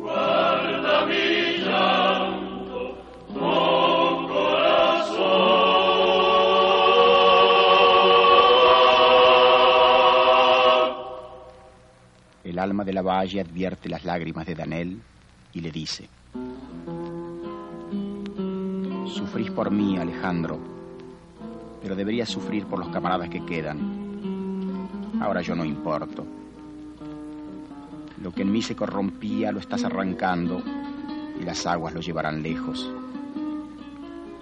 Guarda 0.00 1.06
mi 1.06 1.58
llanto, 1.64 2.98
oh 3.38 4.26
corazón. 4.32 5.30
El 12.42 12.58
alma 12.58 12.82
de 12.84 12.92
la 12.92 13.02
valle 13.02 13.40
advierte 13.40 13.88
las 13.88 14.04
lágrimas 14.04 14.44
de 14.44 14.56
Danel 14.56 15.00
y 15.52 15.60
le 15.60 15.70
dice, 15.70 16.08
Sufrís 19.06 19.50
por 19.50 19.70
mí, 19.70 19.98
Alejandro, 19.98 20.58
pero 21.82 21.96
deberías 21.96 22.28
sufrir 22.28 22.66
por 22.66 22.78
los 22.78 22.88
camaradas 22.88 23.28
que 23.28 23.44
quedan. 23.44 23.78
Ahora 25.20 25.42
yo 25.42 25.54
no 25.54 25.64
importo. 25.64 26.24
Lo 28.22 28.32
que 28.32 28.42
en 28.42 28.52
mí 28.52 28.62
se 28.62 28.76
corrompía 28.76 29.50
lo 29.50 29.60
estás 29.60 29.84
arrancando 29.84 30.62
y 31.40 31.44
las 31.44 31.66
aguas 31.66 31.94
lo 31.94 32.00
llevarán 32.00 32.42
lejos. 32.42 32.90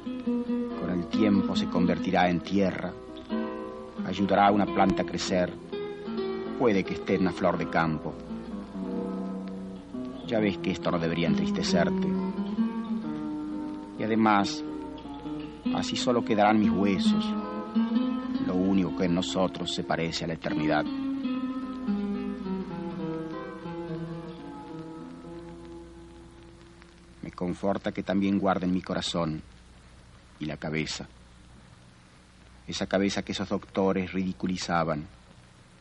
Con 0.05 0.91
el 0.91 1.07
tiempo 1.07 1.57
se 1.57 1.67
convertirá 1.67 2.29
en 2.29 2.41
tierra, 2.41 2.93
ayudará 4.07 4.49
a 4.49 4.53
una 4.53 4.67
planta 4.67 5.03
a 5.03 5.07
crecer, 5.07 5.53
puede 6.59 6.85
que 6.85 6.95
esté 6.95 7.15
en 7.15 7.23
una 7.23 7.33
flor 7.33 7.57
de 7.57 7.69
campo. 7.69 8.15
Ya 10.29 10.41
ves 10.41 10.59
que 10.59 10.73
esto 10.73 10.91
no 10.91 10.99
debería 10.99 11.27
entristecerte. 11.27 12.07
Y 13.99 14.03
además, 14.03 14.63
así 15.75 15.97
solo 15.97 16.23
quedarán 16.23 16.61
mis 16.61 16.71
huesos, 16.71 17.25
lo 18.47 18.55
único 18.55 18.95
que 18.95 19.07
en 19.07 19.15
nosotros 19.15 19.75
se 19.75 19.85
parece 19.85 20.25
a 20.25 20.29
la 20.29 20.35
eternidad. 20.35 20.85
Me 27.23 27.31
conforta 27.31 27.93
que 27.93 28.03
también 28.03 28.39
guarden 28.39 28.71
mi 28.71 28.83
corazón 28.83 29.41
y 30.41 30.45
la 30.45 30.59
cabeza. 30.59 31.09
Esa 32.67 32.87
cabeza 32.87 33.23
que 33.23 33.33
esos 33.33 33.49
doctores 33.49 34.13
ridiculizaban, 34.13 35.07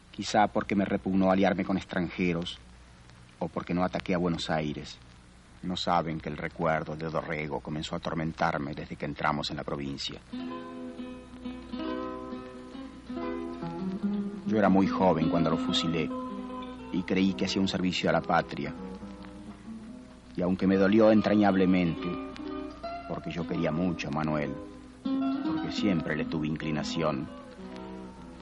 quizá 0.10 0.48
porque 0.48 0.74
me 0.74 0.86
repugnó 0.86 1.32
aliarme 1.32 1.66
con 1.66 1.76
extranjeros 1.76 2.62
o 3.40 3.48
porque 3.48 3.74
no 3.74 3.84
ataqué 3.84 4.14
a 4.14 4.18
Buenos 4.18 4.50
Aires. 4.50 4.98
No 5.64 5.76
saben 5.76 6.20
que 6.20 6.30
el 6.30 6.38
recuerdo 6.38 6.96
de 6.96 7.10
Dorrego 7.10 7.60
comenzó 7.60 7.96
a 7.96 7.98
atormentarme 7.98 8.74
desde 8.74 8.96
que 8.96 9.06
entramos 9.06 9.50
en 9.50 9.58
la 9.58 9.64
provincia. 9.64 10.20
Yo 14.46 14.58
era 14.58 14.70
muy 14.70 14.88
joven 14.88 15.30
cuando 15.30 15.50
lo 15.50 15.58
fusilé 15.58 16.10
y 16.94 17.04
creí 17.04 17.34
que 17.34 17.46
hacía 17.46 17.62
un 17.62 17.68
servicio 17.68 18.10
a 18.10 18.14
la 18.14 18.22
patria. 18.22 18.74
Y 20.36 20.42
aunque 20.42 20.68
me 20.68 20.78
dolió 20.78 21.12
entrañablemente, 21.12 22.08
porque 23.10 23.32
yo 23.32 23.46
quería 23.46 23.72
mucho 23.72 24.08
a 24.08 24.12
Manuel, 24.12 24.54
porque 25.04 25.72
siempre 25.72 26.16
le 26.16 26.26
tuve 26.26 26.48
inclinación, 26.48 27.28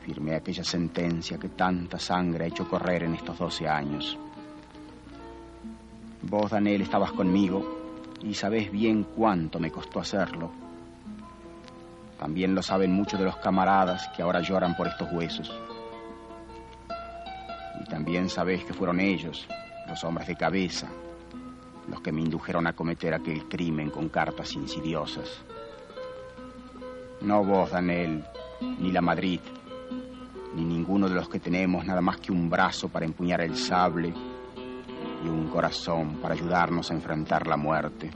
firmé 0.06 0.36
aquella 0.36 0.64
sentencia 0.64 1.39
que 1.39 1.50
tanta 1.50 1.98
sangre 1.98 2.46
ha 2.46 2.48
hecho 2.48 2.68
correr 2.70 3.04
en 3.04 3.16
estos 3.16 3.39
doce 3.39 3.68
años. 3.68 4.18
Vos, 6.28 6.49
Daniel, 6.49 6.82
estabas 6.82 7.11
conmigo 7.11 7.63
y 8.23 8.34
sabés 8.34 8.71
bien 8.71 9.03
cuánto 9.03 9.59
me 9.59 9.69
costó 9.69 9.99
hacerlo. 9.99 10.49
También 12.17 12.55
lo 12.55 12.63
saben 12.63 12.91
muchos 12.91 13.19
de 13.19 13.26
los 13.26 13.38
camaradas 13.38 14.07
que 14.15 14.23
ahora 14.23 14.41
lloran 14.41 14.76
por 14.76 14.88
estos 14.88 15.07
huesos. 15.11 15.55
Y 17.80 17.84
también 17.88 18.28
sabés 18.28 18.65
que 18.65 18.73
fueron 18.73 18.99
ellos, 18.99 19.47
los 19.88 20.03
hombres 20.03 20.28
de 20.28 20.36
cabeza, 20.36 20.88
los 21.88 22.01
que 22.01 22.11
me 22.11 22.21
indujeron 22.21 22.65
a 22.65 22.73
cometer 22.73 23.13
aquel 23.13 23.47
crimen 23.47 23.91
con 23.91 24.09
cartas 24.09 24.53
insidiosas. 24.53 25.43
No 27.21 27.43
vos, 27.43 27.69
Daniel, 27.69 28.26
ni 28.80 28.91
la 28.91 29.01
Madrid, 29.01 29.41
ni 30.55 30.65
ninguno 30.65 31.07
de 31.07 31.13
los 31.13 31.30
que 31.30 31.39
tenemos 31.39 31.86
nada 31.86 32.01
más 32.01 32.17
que 32.17 32.32
un 32.32 32.49
brazo 32.49 32.89
para 32.89 33.05
empuñar 33.05 33.41
el 33.41 33.55
sable 33.55 34.11
y 35.26 35.30
un 35.30 35.47
corazón 35.47 36.17
para 36.21 36.36
ayudarnos 36.36 36.91
a 36.91 36.93
enfrentar 36.93 37.47
la 37.47 37.57
muerte. 37.57 38.11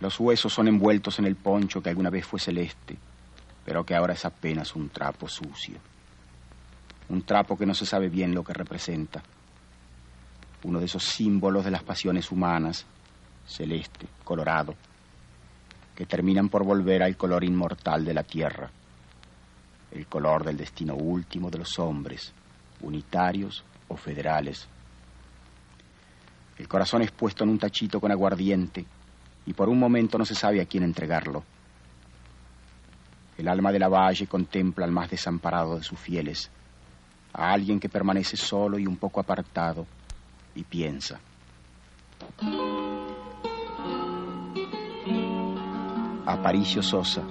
Los 0.00 0.18
huesos 0.20 0.52
son 0.52 0.68
envueltos 0.68 1.18
en 1.18 1.26
el 1.26 1.36
poncho 1.36 1.82
que 1.82 1.90
alguna 1.90 2.10
vez 2.10 2.24
fue 2.24 2.38
celeste, 2.38 2.96
pero 3.64 3.84
que 3.84 3.94
ahora 3.94 4.14
es 4.14 4.24
apenas 4.24 4.74
un 4.74 4.88
trapo 4.88 5.28
sucio. 5.28 5.78
Un 7.08 7.22
trapo 7.22 7.56
que 7.56 7.66
no 7.66 7.74
se 7.74 7.86
sabe 7.86 8.08
bien 8.08 8.34
lo 8.34 8.44
que 8.44 8.52
representa. 8.52 9.22
Uno 10.62 10.78
de 10.78 10.86
esos 10.86 11.04
símbolos 11.04 11.64
de 11.64 11.70
las 11.70 11.82
pasiones 11.82 12.30
humanas, 12.30 12.86
celeste, 13.46 14.06
colorado, 14.24 14.74
que 15.98 16.06
terminan 16.06 16.48
por 16.48 16.62
volver 16.62 17.02
al 17.02 17.16
color 17.16 17.42
inmortal 17.42 18.04
de 18.04 18.14
la 18.14 18.22
tierra, 18.22 18.70
el 19.90 20.06
color 20.06 20.44
del 20.44 20.56
destino 20.56 20.94
último 20.94 21.50
de 21.50 21.58
los 21.58 21.76
hombres, 21.80 22.32
unitarios 22.82 23.64
o 23.88 23.96
federales. 23.96 24.68
El 26.56 26.68
corazón 26.68 27.02
es 27.02 27.10
puesto 27.10 27.42
en 27.42 27.50
un 27.50 27.58
tachito 27.58 27.98
con 27.98 28.12
aguardiente 28.12 28.86
y 29.44 29.52
por 29.54 29.68
un 29.68 29.80
momento 29.80 30.18
no 30.18 30.24
se 30.24 30.36
sabe 30.36 30.60
a 30.60 30.66
quién 30.66 30.84
entregarlo. 30.84 31.42
El 33.36 33.48
alma 33.48 33.72
de 33.72 33.80
la 33.80 33.88
valle 33.88 34.28
contempla 34.28 34.84
al 34.84 34.92
más 34.92 35.10
desamparado 35.10 35.78
de 35.78 35.82
sus 35.82 35.98
fieles, 35.98 36.48
a 37.32 37.50
alguien 37.50 37.80
que 37.80 37.88
permanece 37.88 38.36
solo 38.36 38.78
y 38.78 38.86
un 38.86 38.98
poco 38.98 39.18
apartado, 39.18 39.84
y 40.54 40.62
piensa. 40.62 41.18
Aparicio 46.28 46.82
Sosa, 46.82 47.22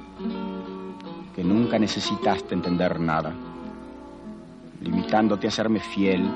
que 1.35 1.43
nunca 1.43 1.77
necesitaste 1.77 2.55
entender 2.55 2.99
nada, 2.99 3.31
limitándote 4.81 5.47
a 5.47 5.51
serme 5.51 5.79
fiel, 5.79 6.27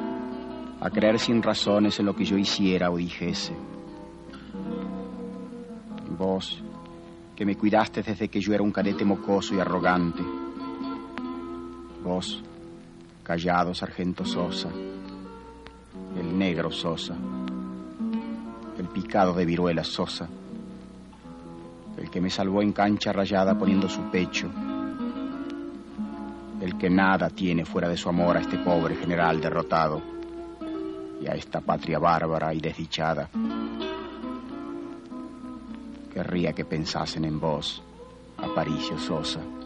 a 0.79 0.89
creer 0.91 1.17
sin 1.17 1.41
razones 1.41 1.99
en 1.99 2.05
lo 2.05 2.15
que 2.15 2.23
yo 2.23 2.37
hiciera 2.37 2.91
o 2.91 2.97
dijese. 2.97 3.55
Vos, 6.19 6.61
que 7.35 7.47
me 7.47 7.57
cuidaste 7.57 8.03
desde 8.03 8.27
que 8.27 8.39
yo 8.39 8.53
era 8.53 8.61
un 8.61 8.71
cadete 8.71 9.03
mocoso 9.05 9.55
y 9.55 9.59
arrogante. 9.59 10.21
Vos, 12.03 12.43
callado 13.23 13.73
sargento 13.73 14.23
Sosa, 14.23 14.69
el 16.15 16.37
negro 16.37 16.69
Sosa, 16.69 17.15
el 18.77 18.87
picado 18.89 19.33
de 19.33 19.45
viruela 19.45 19.83
Sosa, 19.83 20.29
el 22.01 22.09
que 22.09 22.19
me 22.19 22.31
salvó 22.31 22.63
en 22.63 22.73
cancha 22.73 23.13
rayada 23.13 23.57
poniendo 23.57 23.87
su 23.87 24.01
pecho, 24.09 24.49
el 26.59 26.77
que 26.77 26.89
nada 26.89 27.29
tiene 27.29 27.63
fuera 27.63 27.87
de 27.87 27.95
su 27.95 28.09
amor 28.09 28.37
a 28.37 28.41
este 28.41 28.57
pobre 28.57 28.95
general 28.95 29.39
derrotado 29.39 30.01
y 31.21 31.27
a 31.27 31.35
esta 31.35 31.61
patria 31.61 31.99
bárbara 31.99 32.53
y 32.55 32.59
desdichada. 32.59 33.29
Querría 36.11 36.53
que 36.53 36.65
pensasen 36.65 37.25
en 37.25 37.39
vos, 37.39 37.83
Aparicio 38.37 38.97
Sosa. 38.97 39.60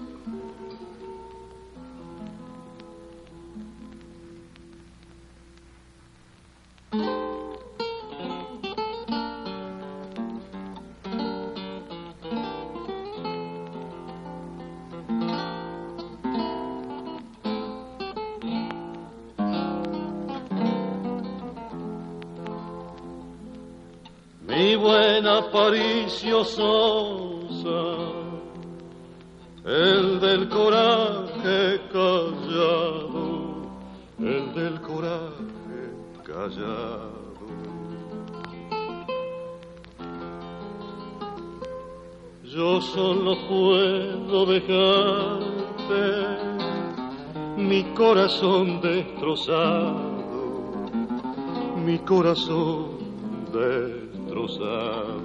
Aparicio 25.38 26.46
Sosa, 26.46 27.84
el 29.66 30.20
del 30.22 30.48
coraje 30.48 31.82
callado, 31.92 33.66
el 34.20 34.54
del 34.54 34.80
coraje 34.80 35.92
callado. 36.24 37.16
Yo 42.46 42.80
solo 42.80 43.36
puedo 43.50 44.46
dejarte 44.46 46.06
mi 47.58 47.84
corazón 47.94 48.80
destrozado, 48.80 50.00
mi 51.86 52.00
corazón 52.00 52.96
destrozado. 53.52 55.25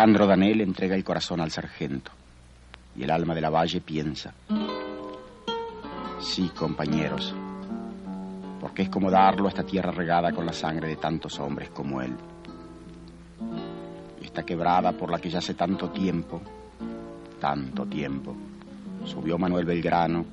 Alejandro 0.00 0.26
Danel 0.26 0.62
entrega 0.62 0.94
el 0.94 1.04
corazón 1.04 1.42
al 1.42 1.50
sargento 1.50 2.10
y 2.96 3.02
el 3.02 3.10
alma 3.10 3.34
de 3.34 3.42
la 3.42 3.50
valle 3.50 3.82
piensa. 3.82 4.32
Sí, 6.18 6.50
compañeros, 6.56 7.34
porque 8.62 8.80
es 8.80 8.88
como 8.88 9.10
darlo 9.10 9.44
a 9.44 9.48
esta 9.50 9.62
tierra 9.62 9.90
regada 9.90 10.32
con 10.32 10.46
la 10.46 10.54
sangre 10.54 10.88
de 10.88 10.96
tantos 10.96 11.38
hombres 11.38 11.68
como 11.68 12.00
él. 12.00 12.16
Esta 14.22 14.42
quebrada 14.42 14.92
por 14.92 15.10
la 15.10 15.18
que 15.18 15.28
ya 15.28 15.40
hace 15.40 15.52
tanto 15.52 15.90
tiempo, 15.90 16.40
tanto 17.38 17.84
tiempo, 17.84 18.34
subió 19.04 19.36
Manuel 19.36 19.66
Belgrano, 19.66 20.24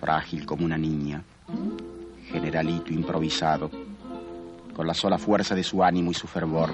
frágil 0.00 0.46
como 0.46 0.64
una 0.64 0.78
niña, 0.78 1.22
generalito 2.32 2.94
improvisado, 2.94 3.70
con 4.74 4.86
la 4.86 4.94
sola 4.94 5.18
fuerza 5.18 5.54
de 5.54 5.64
su 5.64 5.84
ánimo 5.84 6.12
y 6.12 6.14
su 6.14 6.26
fervor, 6.26 6.70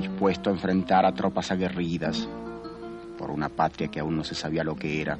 dispuesto 0.00 0.48
a 0.48 0.52
enfrentar 0.52 1.04
a 1.04 1.12
tropas 1.12 1.50
aguerridas 1.50 2.26
por 3.18 3.30
una 3.30 3.50
patria 3.50 3.88
que 3.88 4.00
aún 4.00 4.16
no 4.16 4.24
se 4.24 4.34
sabía 4.34 4.64
lo 4.64 4.74
que 4.74 5.02
era, 5.02 5.18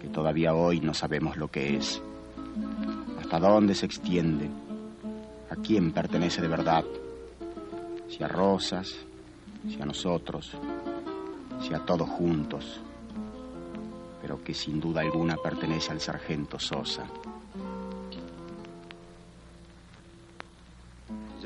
que 0.00 0.08
todavía 0.08 0.54
hoy 0.54 0.80
no 0.80 0.94
sabemos 0.94 1.36
lo 1.36 1.48
que 1.48 1.76
es, 1.76 2.00
hasta 3.20 3.38
dónde 3.38 3.74
se 3.74 3.84
extiende, 3.84 4.48
a 5.50 5.56
quién 5.56 5.92
pertenece 5.92 6.40
de 6.40 6.48
verdad, 6.48 6.84
si 8.08 8.24
a 8.24 8.28
Rosas, 8.28 8.94
si 9.68 9.80
a 9.80 9.84
nosotros, 9.84 10.56
si 11.60 11.74
a 11.74 11.80
todos 11.80 12.08
juntos, 12.08 12.80
pero 14.22 14.42
que 14.42 14.54
sin 14.54 14.80
duda 14.80 15.02
alguna 15.02 15.36
pertenece 15.36 15.92
al 15.92 16.00
sargento 16.00 16.58
Sosa. 16.58 17.04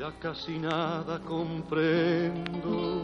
Ya 0.05 0.11
casi 0.19 0.59
nada 0.59 1.19
comprendo, 1.25 3.01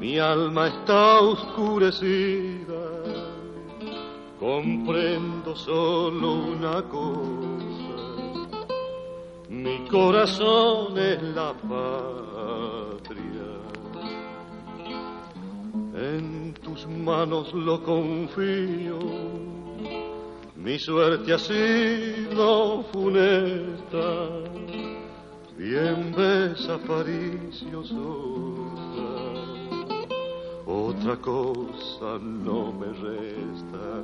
mi 0.00 0.18
alma 0.18 0.66
está 0.66 1.20
oscurecida, 1.20 2.82
comprendo 4.40 5.54
solo 5.54 6.32
una 6.56 6.82
cosa, 6.82 7.96
mi 9.48 9.86
corazón 9.86 10.98
es 10.98 11.22
la 11.22 11.52
patria. 11.52 13.50
En 15.94 16.52
tus 16.64 16.84
manos 16.88 17.54
lo 17.54 17.80
confío, 17.80 18.98
mi 20.56 20.80
suerte 20.80 21.32
ha 21.32 21.38
sido 21.38 22.82
funesta. 22.92 24.53
Bien 25.56 26.12
ves 26.16 26.68
otra 30.66 31.16
cosa 31.16 32.18
no 32.20 32.72
me 32.72 32.86
resta. 32.86 34.02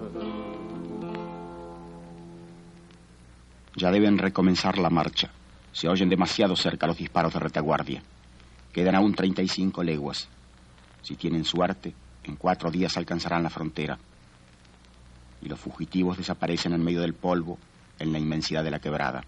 Ya 3.76 3.90
deben 3.90 4.18
recomenzar 4.18 4.78
la 4.78 4.90
marcha. 4.90 5.30
Se 5.72 5.88
oyen 5.88 6.08
demasiado 6.08 6.56
cerca 6.56 6.86
los 6.86 6.98
disparos 6.98 7.32
de 7.32 7.40
retaguardia. 7.40 8.02
Quedan 8.72 8.94
aún 8.94 9.14
35 9.14 9.82
leguas. 9.82 10.28
Si 11.02 11.16
tienen 11.16 11.44
suerte, 11.44 11.94
en 12.24 12.36
cuatro 12.36 12.70
días 12.70 12.96
alcanzarán 12.96 13.42
la 13.42 13.50
frontera. 13.50 13.98
Y 15.42 15.48
los 15.48 15.58
fugitivos 15.58 16.18
desaparecen 16.18 16.74
en 16.74 16.84
medio 16.84 17.00
del 17.00 17.14
polvo, 17.14 17.58
en 17.98 18.12
la 18.12 18.18
inmensidad 18.18 18.62
de 18.62 18.70
la 18.70 18.78
quebrada. 18.78 19.24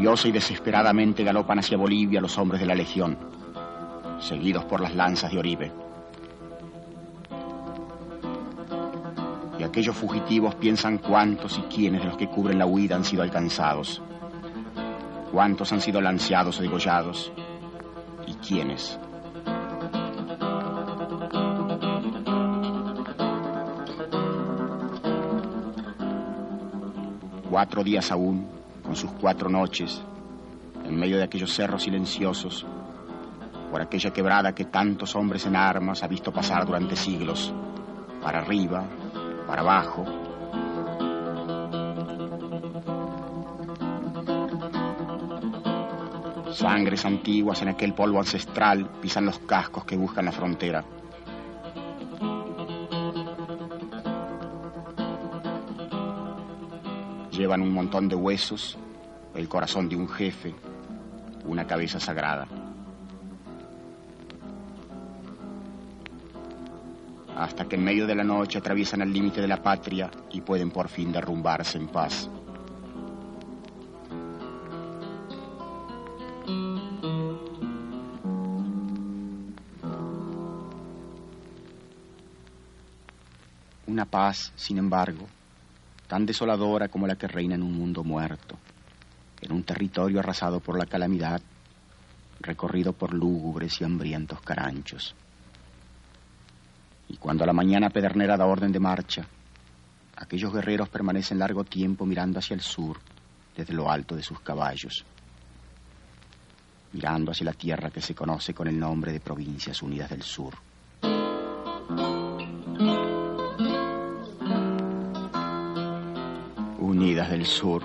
Y 0.00 0.32
desesperadamente 0.32 1.22
galopan 1.22 1.58
hacia 1.58 1.76
Bolivia 1.76 2.22
los 2.22 2.38
hombres 2.38 2.58
de 2.58 2.66
la 2.66 2.74
Legión, 2.74 3.18
seguidos 4.18 4.64
por 4.64 4.80
las 4.80 4.94
lanzas 4.94 5.30
de 5.30 5.38
Oribe. 5.38 5.70
Y 9.58 9.62
aquellos 9.62 9.94
fugitivos 9.94 10.54
piensan 10.54 10.96
cuántos 10.96 11.58
y 11.58 11.62
quiénes 11.74 12.00
de 12.00 12.06
los 12.06 12.16
que 12.16 12.28
cubren 12.28 12.58
la 12.58 12.64
huida 12.64 12.96
han 12.96 13.04
sido 13.04 13.22
alcanzados, 13.22 14.00
cuántos 15.30 15.70
han 15.70 15.82
sido 15.82 16.00
lanceados 16.00 16.58
o 16.58 16.62
degollados, 16.62 17.30
y 18.26 18.32
quiénes. 18.36 18.98
Cuatro 27.50 27.84
días 27.84 28.10
aún, 28.10 28.60
con 28.90 28.96
sus 28.96 29.12
cuatro 29.12 29.48
noches, 29.48 30.02
en 30.84 30.98
medio 30.98 31.16
de 31.16 31.22
aquellos 31.22 31.54
cerros 31.54 31.84
silenciosos, 31.84 32.66
por 33.70 33.80
aquella 33.80 34.12
quebrada 34.12 34.52
que 34.52 34.64
tantos 34.64 35.14
hombres 35.14 35.46
en 35.46 35.54
armas 35.54 36.02
ha 36.02 36.08
visto 36.08 36.32
pasar 36.32 36.66
durante 36.66 36.96
siglos, 36.96 37.54
para 38.20 38.40
arriba, 38.40 38.82
para 39.46 39.60
abajo. 39.60 40.04
Sangres 46.52 47.04
antiguas 47.04 47.62
en 47.62 47.68
aquel 47.68 47.94
polvo 47.94 48.18
ancestral 48.18 48.90
pisan 49.00 49.24
los 49.24 49.38
cascos 49.38 49.84
que 49.84 49.96
buscan 49.96 50.24
la 50.24 50.32
frontera. 50.32 50.84
Un 57.58 57.72
montón 57.72 58.08
de 58.08 58.14
huesos, 58.14 58.78
el 59.34 59.48
corazón 59.48 59.88
de 59.88 59.96
un 59.96 60.08
jefe, 60.08 60.54
una 61.44 61.66
cabeza 61.66 61.98
sagrada. 61.98 62.46
Hasta 67.36 67.64
que 67.64 67.74
en 67.74 67.82
medio 67.82 68.06
de 68.06 68.14
la 68.14 68.22
noche 68.22 68.58
atraviesan 68.58 69.02
el 69.02 69.12
límite 69.12 69.40
de 69.40 69.48
la 69.48 69.60
patria 69.60 70.12
y 70.30 70.42
pueden 70.42 70.70
por 70.70 70.88
fin 70.88 71.10
derrumbarse 71.10 71.76
en 71.76 71.88
paz. 71.88 72.30
Una 83.88 84.04
paz, 84.06 84.52
sin 84.54 84.78
embargo, 84.78 85.26
tan 86.10 86.26
desoladora 86.26 86.88
como 86.88 87.06
la 87.06 87.14
que 87.14 87.28
reina 87.28 87.54
en 87.54 87.62
un 87.62 87.72
mundo 87.72 88.02
muerto, 88.02 88.58
en 89.40 89.52
un 89.52 89.62
territorio 89.62 90.18
arrasado 90.18 90.58
por 90.58 90.76
la 90.76 90.86
calamidad, 90.86 91.40
recorrido 92.40 92.92
por 92.92 93.14
lúgubres 93.14 93.80
y 93.80 93.84
hambrientos 93.84 94.40
caranchos. 94.40 95.14
Y 97.10 97.16
cuando 97.16 97.44
a 97.44 97.46
la 97.46 97.52
mañana 97.52 97.90
pedernera 97.90 98.36
da 98.36 98.46
orden 98.46 98.72
de 98.72 98.80
marcha, 98.80 99.24
aquellos 100.16 100.52
guerreros 100.52 100.88
permanecen 100.88 101.38
largo 101.38 101.62
tiempo 101.62 102.04
mirando 102.04 102.40
hacia 102.40 102.54
el 102.54 102.60
sur 102.60 102.98
desde 103.56 103.72
lo 103.72 103.88
alto 103.88 104.16
de 104.16 104.24
sus 104.24 104.40
caballos, 104.40 105.04
mirando 106.92 107.30
hacia 107.30 107.44
la 107.44 107.52
tierra 107.52 107.90
que 107.90 108.02
se 108.02 108.16
conoce 108.16 108.52
con 108.52 108.66
el 108.66 108.76
nombre 108.76 109.12
de 109.12 109.20
Provincias 109.20 109.80
Unidas 109.80 110.10
del 110.10 110.22
Sur. 110.22 110.54
Unidas 117.00 117.30
del 117.30 117.46
Sur. 117.46 117.82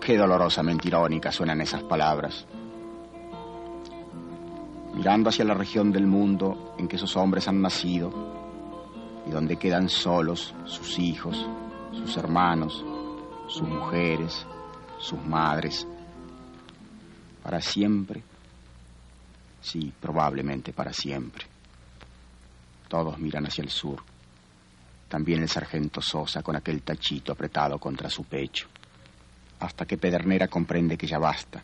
Qué 0.00 0.16
dolorosamente 0.16 0.86
irónicas 0.86 1.34
suenan 1.34 1.60
esas 1.60 1.82
palabras. 1.82 2.46
Mirando 4.94 5.30
hacia 5.30 5.44
la 5.44 5.54
región 5.54 5.90
del 5.90 6.06
mundo 6.06 6.76
en 6.78 6.86
que 6.86 6.94
esos 6.94 7.16
hombres 7.16 7.48
han 7.48 7.60
nacido 7.60 8.12
y 9.26 9.30
donde 9.32 9.56
quedan 9.56 9.88
solos 9.88 10.54
sus 10.64 10.96
hijos, 11.00 11.44
sus 11.90 12.16
hermanos, 12.16 12.84
sus 13.48 13.68
mujeres, 13.68 14.46
sus 15.00 15.20
madres. 15.26 15.88
Para 17.42 17.60
siempre. 17.60 18.22
Sí, 19.60 19.92
probablemente 20.00 20.72
para 20.72 20.92
siempre. 20.92 21.46
Todos 22.86 23.18
miran 23.18 23.46
hacia 23.46 23.62
el 23.62 23.70
sur. 23.70 24.04
También 25.16 25.40
el 25.40 25.48
sargento 25.48 26.02
Sosa 26.02 26.42
con 26.42 26.56
aquel 26.56 26.82
tachito 26.82 27.32
apretado 27.32 27.78
contra 27.78 28.10
su 28.10 28.24
pecho. 28.24 28.68
Hasta 29.60 29.86
que 29.86 29.96
Pedernera 29.96 30.46
comprende 30.46 30.98
que 30.98 31.06
ya 31.06 31.18
basta 31.18 31.58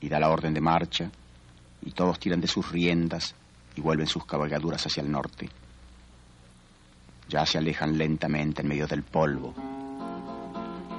y 0.00 0.08
da 0.08 0.18
la 0.18 0.28
orden 0.28 0.52
de 0.52 0.60
marcha 0.60 1.08
y 1.82 1.92
todos 1.92 2.18
tiran 2.18 2.40
de 2.40 2.48
sus 2.48 2.72
riendas 2.72 3.36
y 3.76 3.80
vuelven 3.80 4.08
sus 4.08 4.24
cabalgaduras 4.24 4.84
hacia 4.84 5.04
el 5.04 5.12
norte. 5.12 5.48
Ya 7.28 7.46
se 7.46 7.58
alejan 7.58 7.96
lentamente 7.96 8.62
en 8.62 8.68
medio 8.68 8.88
del 8.88 9.04
polvo, 9.04 9.54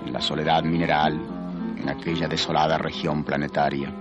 en 0.06 0.14
la 0.14 0.22
soledad 0.22 0.64
mineral, 0.64 1.20
en 1.82 1.90
aquella 1.90 2.30
desolada 2.30 2.78
región 2.78 3.26
planetaria. 3.26 3.94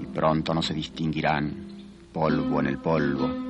Y 0.00 0.06
pronto 0.14 0.54
no 0.54 0.62
se 0.62 0.74
distinguirán 0.74 1.73
polvo 2.14 2.60
en 2.60 2.68
el 2.68 2.78
polvo. 2.78 3.43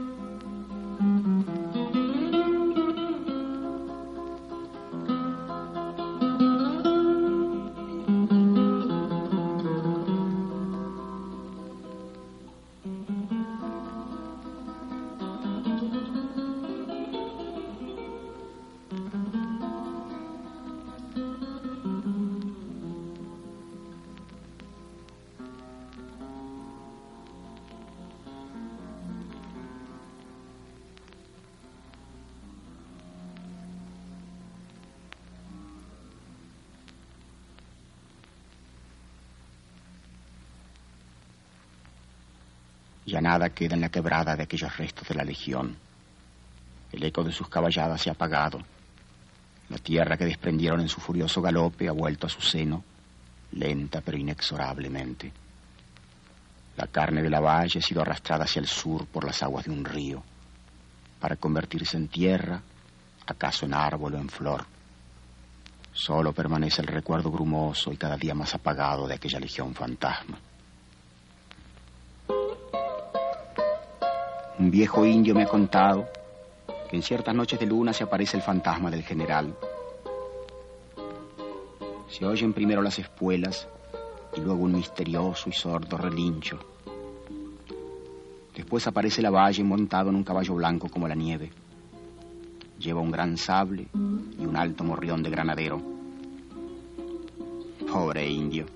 Ya 43.06 43.20
nada 43.20 43.50
queda 43.50 43.74
en 43.74 43.82
la 43.82 43.90
quebrada 43.90 44.34
de 44.36 44.44
aquellos 44.44 44.76
restos 44.76 45.06
de 45.08 45.14
la 45.14 45.24
legión. 45.24 45.76
El 46.92 47.02
eco 47.02 47.22
de 47.22 47.32
sus 47.32 47.48
caballadas 47.48 48.00
se 48.00 48.08
ha 48.08 48.12
apagado. 48.14 48.60
La 49.68 49.78
tierra 49.78 50.16
que 50.16 50.24
desprendieron 50.24 50.80
en 50.80 50.88
su 50.88 51.00
furioso 51.00 51.42
galope 51.42 51.88
ha 51.88 51.92
vuelto 51.92 52.26
a 52.26 52.30
su 52.30 52.40
seno, 52.40 52.82
lenta 53.52 54.00
pero 54.00 54.16
inexorablemente. 54.16 55.32
La 56.76 56.86
carne 56.86 57.22
de 57.22 57.30
la 57.30 57.40
valle 57.40 57.78
ha 57.78 57.82
sido 57.82 58.02
arrastrada 58.02 58.44
hacia 58.44 58.60
el 58.60 58.66
sur 58.66 59.06
por 59.06 59.24
las 59.24 59.42
aguas 59.42 59.64
de 59.64 59.70
un 59.70 59.84
río, 59.84 60.22
para 61.20 61.36
convertirse 61.36 61.96
en 61.96 62.08
tierra, 62.08 62.60
acaso 63.26 63.66
en 63.66 63.74
árbol 63.74 64.14
o 64.14 64.18
en 64.18 64.28
flor. 64.28 64.64
Solo 65.92 66.32
permanece 66.32 66.82
el 66.82 66.88
recuerdo 66.88 67.30
brumoso 67.30 67.92
y 67.92 67.96
cada 67.96 68.16
día 68.16 68.34
más 68.34 68.54
apagado 68.54 69.06
de 69.06 69.14
aquella 69.14 69.38
legión 69.38 69.74
fantasma. 69.74 70.38
Un 74.56 74.70
viejo 74.70 75.04
indio 75.04 75.34
me 75.34 75.42
ha 75.42 75.48
contado 75.48 76.06
que 76.88 76.94
en 76.94 77.02
ciertas 77.02 77.34
noches 77.34 77.58
de 77.58 77.66
luna 77.66 77.92
se 77.92 78.04
aparece 78.04 78.36
el 78.36 78.42
fantasma 78.42 78.88
del 78.88 79.02
general. 79.02 79.52
Se 82.08 82.24
oyen 82.24 82.52
primero 82.52 82.80
las 82.80 82.98
espuelas 83.00 83.66
y 84.36 84.40
luego 84.40 84.62
un 84.62 84.76
misterioso 84.76 85.48
y 85.48 85.52
sordo 85.52 85.96
relincho. 85.96 86.60
Después 88.54 88.86
aparece 88.86 89.20
la 89.20 89.30
valle 89.30 89.64
montado 89.64 90.10
en 90.10 90.16
un 90.16 90.22
caballo 90.22 90.54
blanco 90.54 90.88
como 90.88 91.08
la 91.08 91.16
nieve. 91.16 91.50
Lleva 92.78 93.00
un 93.00 93.10
gran 93.10 93.36
sable 93.36 93.88
y 93.92 94.46
un 94.46 94.56
alto 94.56 94.84
morrión 94.84 95.20
de 95.24 95.30
granadero. 95.30 95.82
Pobre 97.90 98.28
indio. 98.28 98.66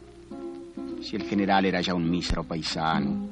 Si 1.02 1.14
el 1.14 1.22
general 1.22 1.66
era 1.66 1.80
ya 1.80 1.94
un 1.94 2.10
mísero 2.10 2.42
paisano, 2.42 3.28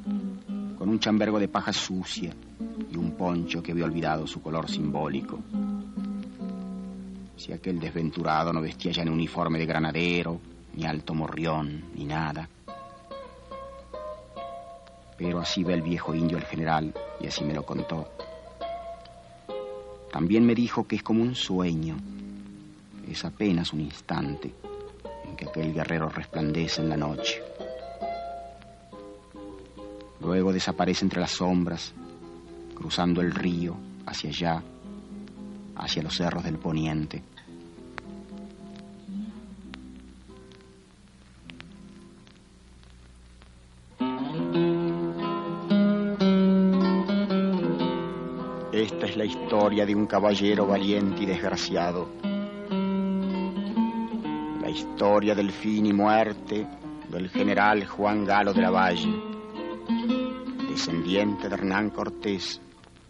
un 0.88 1.00
chambergo 1.00 1.38
de 1.38 1.48
paja 1.48 1.72
sucia 1.72 2.32
y 2.90 2.96
un 2.96 3.12
poncho 3.12 3.62
que 3.62 3.72
había 3.72 3.84
olvidado 3.84 4.26
su 4.26 4.40
color 4.40 4.70
simbólico. 4.70 5.40
Si 7.36 7.52
aquel 7.52 7.80
desventurado 7.80 8.52
no 8.52 8.60
vestía 8.60 8.92
ya 8.92 9.04
ni 9.04 9.10
uniforme 9.10 9.58
de 9.58 9.66
granadero, 9.66 10.40
ni 10.74 10.84
alto 10.84 11.14
morrión, 11.14 11.84
ni 11.94 12.04
nada. 12.04 12.48
Pero 15.18 15.40
así 15.40 15.64
ve 15.64 15.74
el 15.74 15.82
viejo 15.82 16.14
indio 16.14 16.38
el 16.38 16.44
general 16.44 16.94
y 17.20 17.26
así 17.26 17.44
me 17.44 17.54
lo 17.54 17.64
contó. 17.64 18.08
También 20.12 20.46
me 20.46 20.54
dijo 20.54 20.86
que 20.86 20.96
es 20.96 21.02
como 21.02 21.22
un 21.22 21.34
sueño, 21.34 21.96
es 23.10 23.24
apenas 23.24 23.72
un 23.72 23.80
instante 23.80 24.52
en 25.24 25.36
que 25.36 25.46
aquel 25.46 25.74
guerrero 25.74 26.08
resplandece 26.08 26.80
en 26.80 26.88
la 26.88 26.96
noche. 26.96 27.42
Luego 30.20 30.52
desaparece 30.52 31.04
entre 31.04 31.20
las 31.20 31.32
sombras, 31.32 31.92
cruzando 32.74 33.20
el 33.20 33.32
río 33.32 33.76
hacia 34.06 34.30
allá, 34.30 34.62
hacia 35.76 36.02
los 36.02 36.14
cerros 36.14 36.44
del 36.44 36.58
poniente. 36.58 37.22
Esta 48.72 49.06
es 49.06 49.16
la 49.16 49.24
historia 49.24 49.86
de 49.86 49.94
un 49.94 50.06
caballero 50.06 50.66
valiente 50.66 51.22
y 51.22 51.26
desgraciado. 51.26 52.08
La 54.60 54.70
historia 54.70 55.34
del 55.34 55.50
fin 55.50 55.86
y 55.86 55.92
muerte 55.92 56.66
del 57.08 57.30
general 57.30 57.86
Juan 57.86 58.24
Galo 58.24 58.52
de 58.52 58.60
la 58.60 58.70
Valle 58.70 59.25
descendiente 60.76 61.48
de 61.48 61.54
Hernán 61.54 61.88
Cortés, 61.88 62.60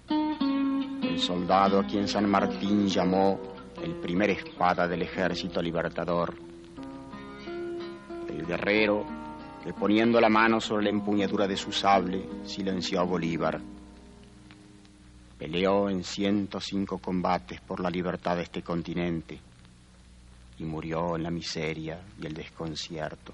el 0.09 1.19
soldado 1.19 1.81
a 1.81 1.85
quien 1.85 2.07
San 2.07 2.31
Martín 2.31 2.87
llamó 2.87 3.41
el 3.83 3.97
primer 3.97 4.31
espada 4.31 4.87
del 4.87 5.03
ejército 5.03 5.61
libertador, 5.61 6.33
el 8.29 8.47
guerrero 8.47 9.05
que 9.65 9.73
poniendo 9.73 10.21
la 10.21 10.29
mano 10.29 10.61
sobre 10.61 10.85
la 10.85 10.91
empuñadura 10.91 11.49
de 11.49 11.57
su 11.57 11.73
sable 11.73 12.29
silenció 12.45 13.01
a 13.01 13.05
Bolívar. 13.05 13.61
Peleó 15.37 15.91
en 15.91 16.05
105 16.05 16.99
combates 16.99 17.61
por 17.63 17.81
la 17.81 17.91
libertad 17.91 18.37
de 18.37 18.45
este 18.45 18.63
continente 18.63 19.41
y 20.57 20.63
murió 20.63 21.17
en 21.17 21.25
la 21.25 21.33
miseria 21.33 22.01
y 22.23 22.27
el 22.27 22.33
desconcierto. 22.33 23.33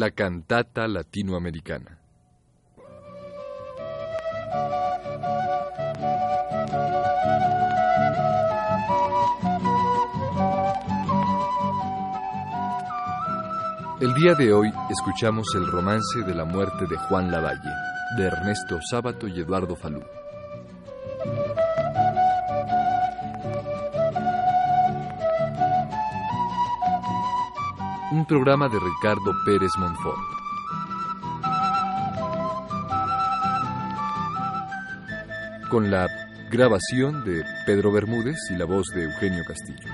La 0.00 0.12
cantata 0.12 0.88
latinoamericana. 0.88 1.98
El 14.00 14.14
día 14.14 14.34
de 14.38 14.54
hoy 14.54 14.72
escuchamos 14.88 15.46
el 15.54 15.66
romance 15.66 16.22
de 16.26 16.34
la 16.34 16.46
muerte 16.46 16.86
de 16.88 16.96
Juan 16.96 17.30
Lavalle, 17.30 17.60
de 18.16 18.24
Ernesto 18.24 18.78
Sábato 18.90 19.28
y 19.28 19.38
Eduardo 19.38 19.76
Falú. 19.76 20.02
Programa 28.30 28.68
de 28.68 28.78
Ricardo 28.78 29.32
Pérez 29.44 29.72
Monfort. 29.76 30.16
Con 35.68 35.90
la 35.90 36.06
grabación 36.48 37.24
de 37.24 37.42
Pedro 37.66 37.90
Bermúdez 37.90 38.36
y 38.50 38.56
la 38.56 38.66
voz 38.66 38.86
de 38.94 39.02
Eugenio 39.02 39.42
Castillo. 39.44 39.90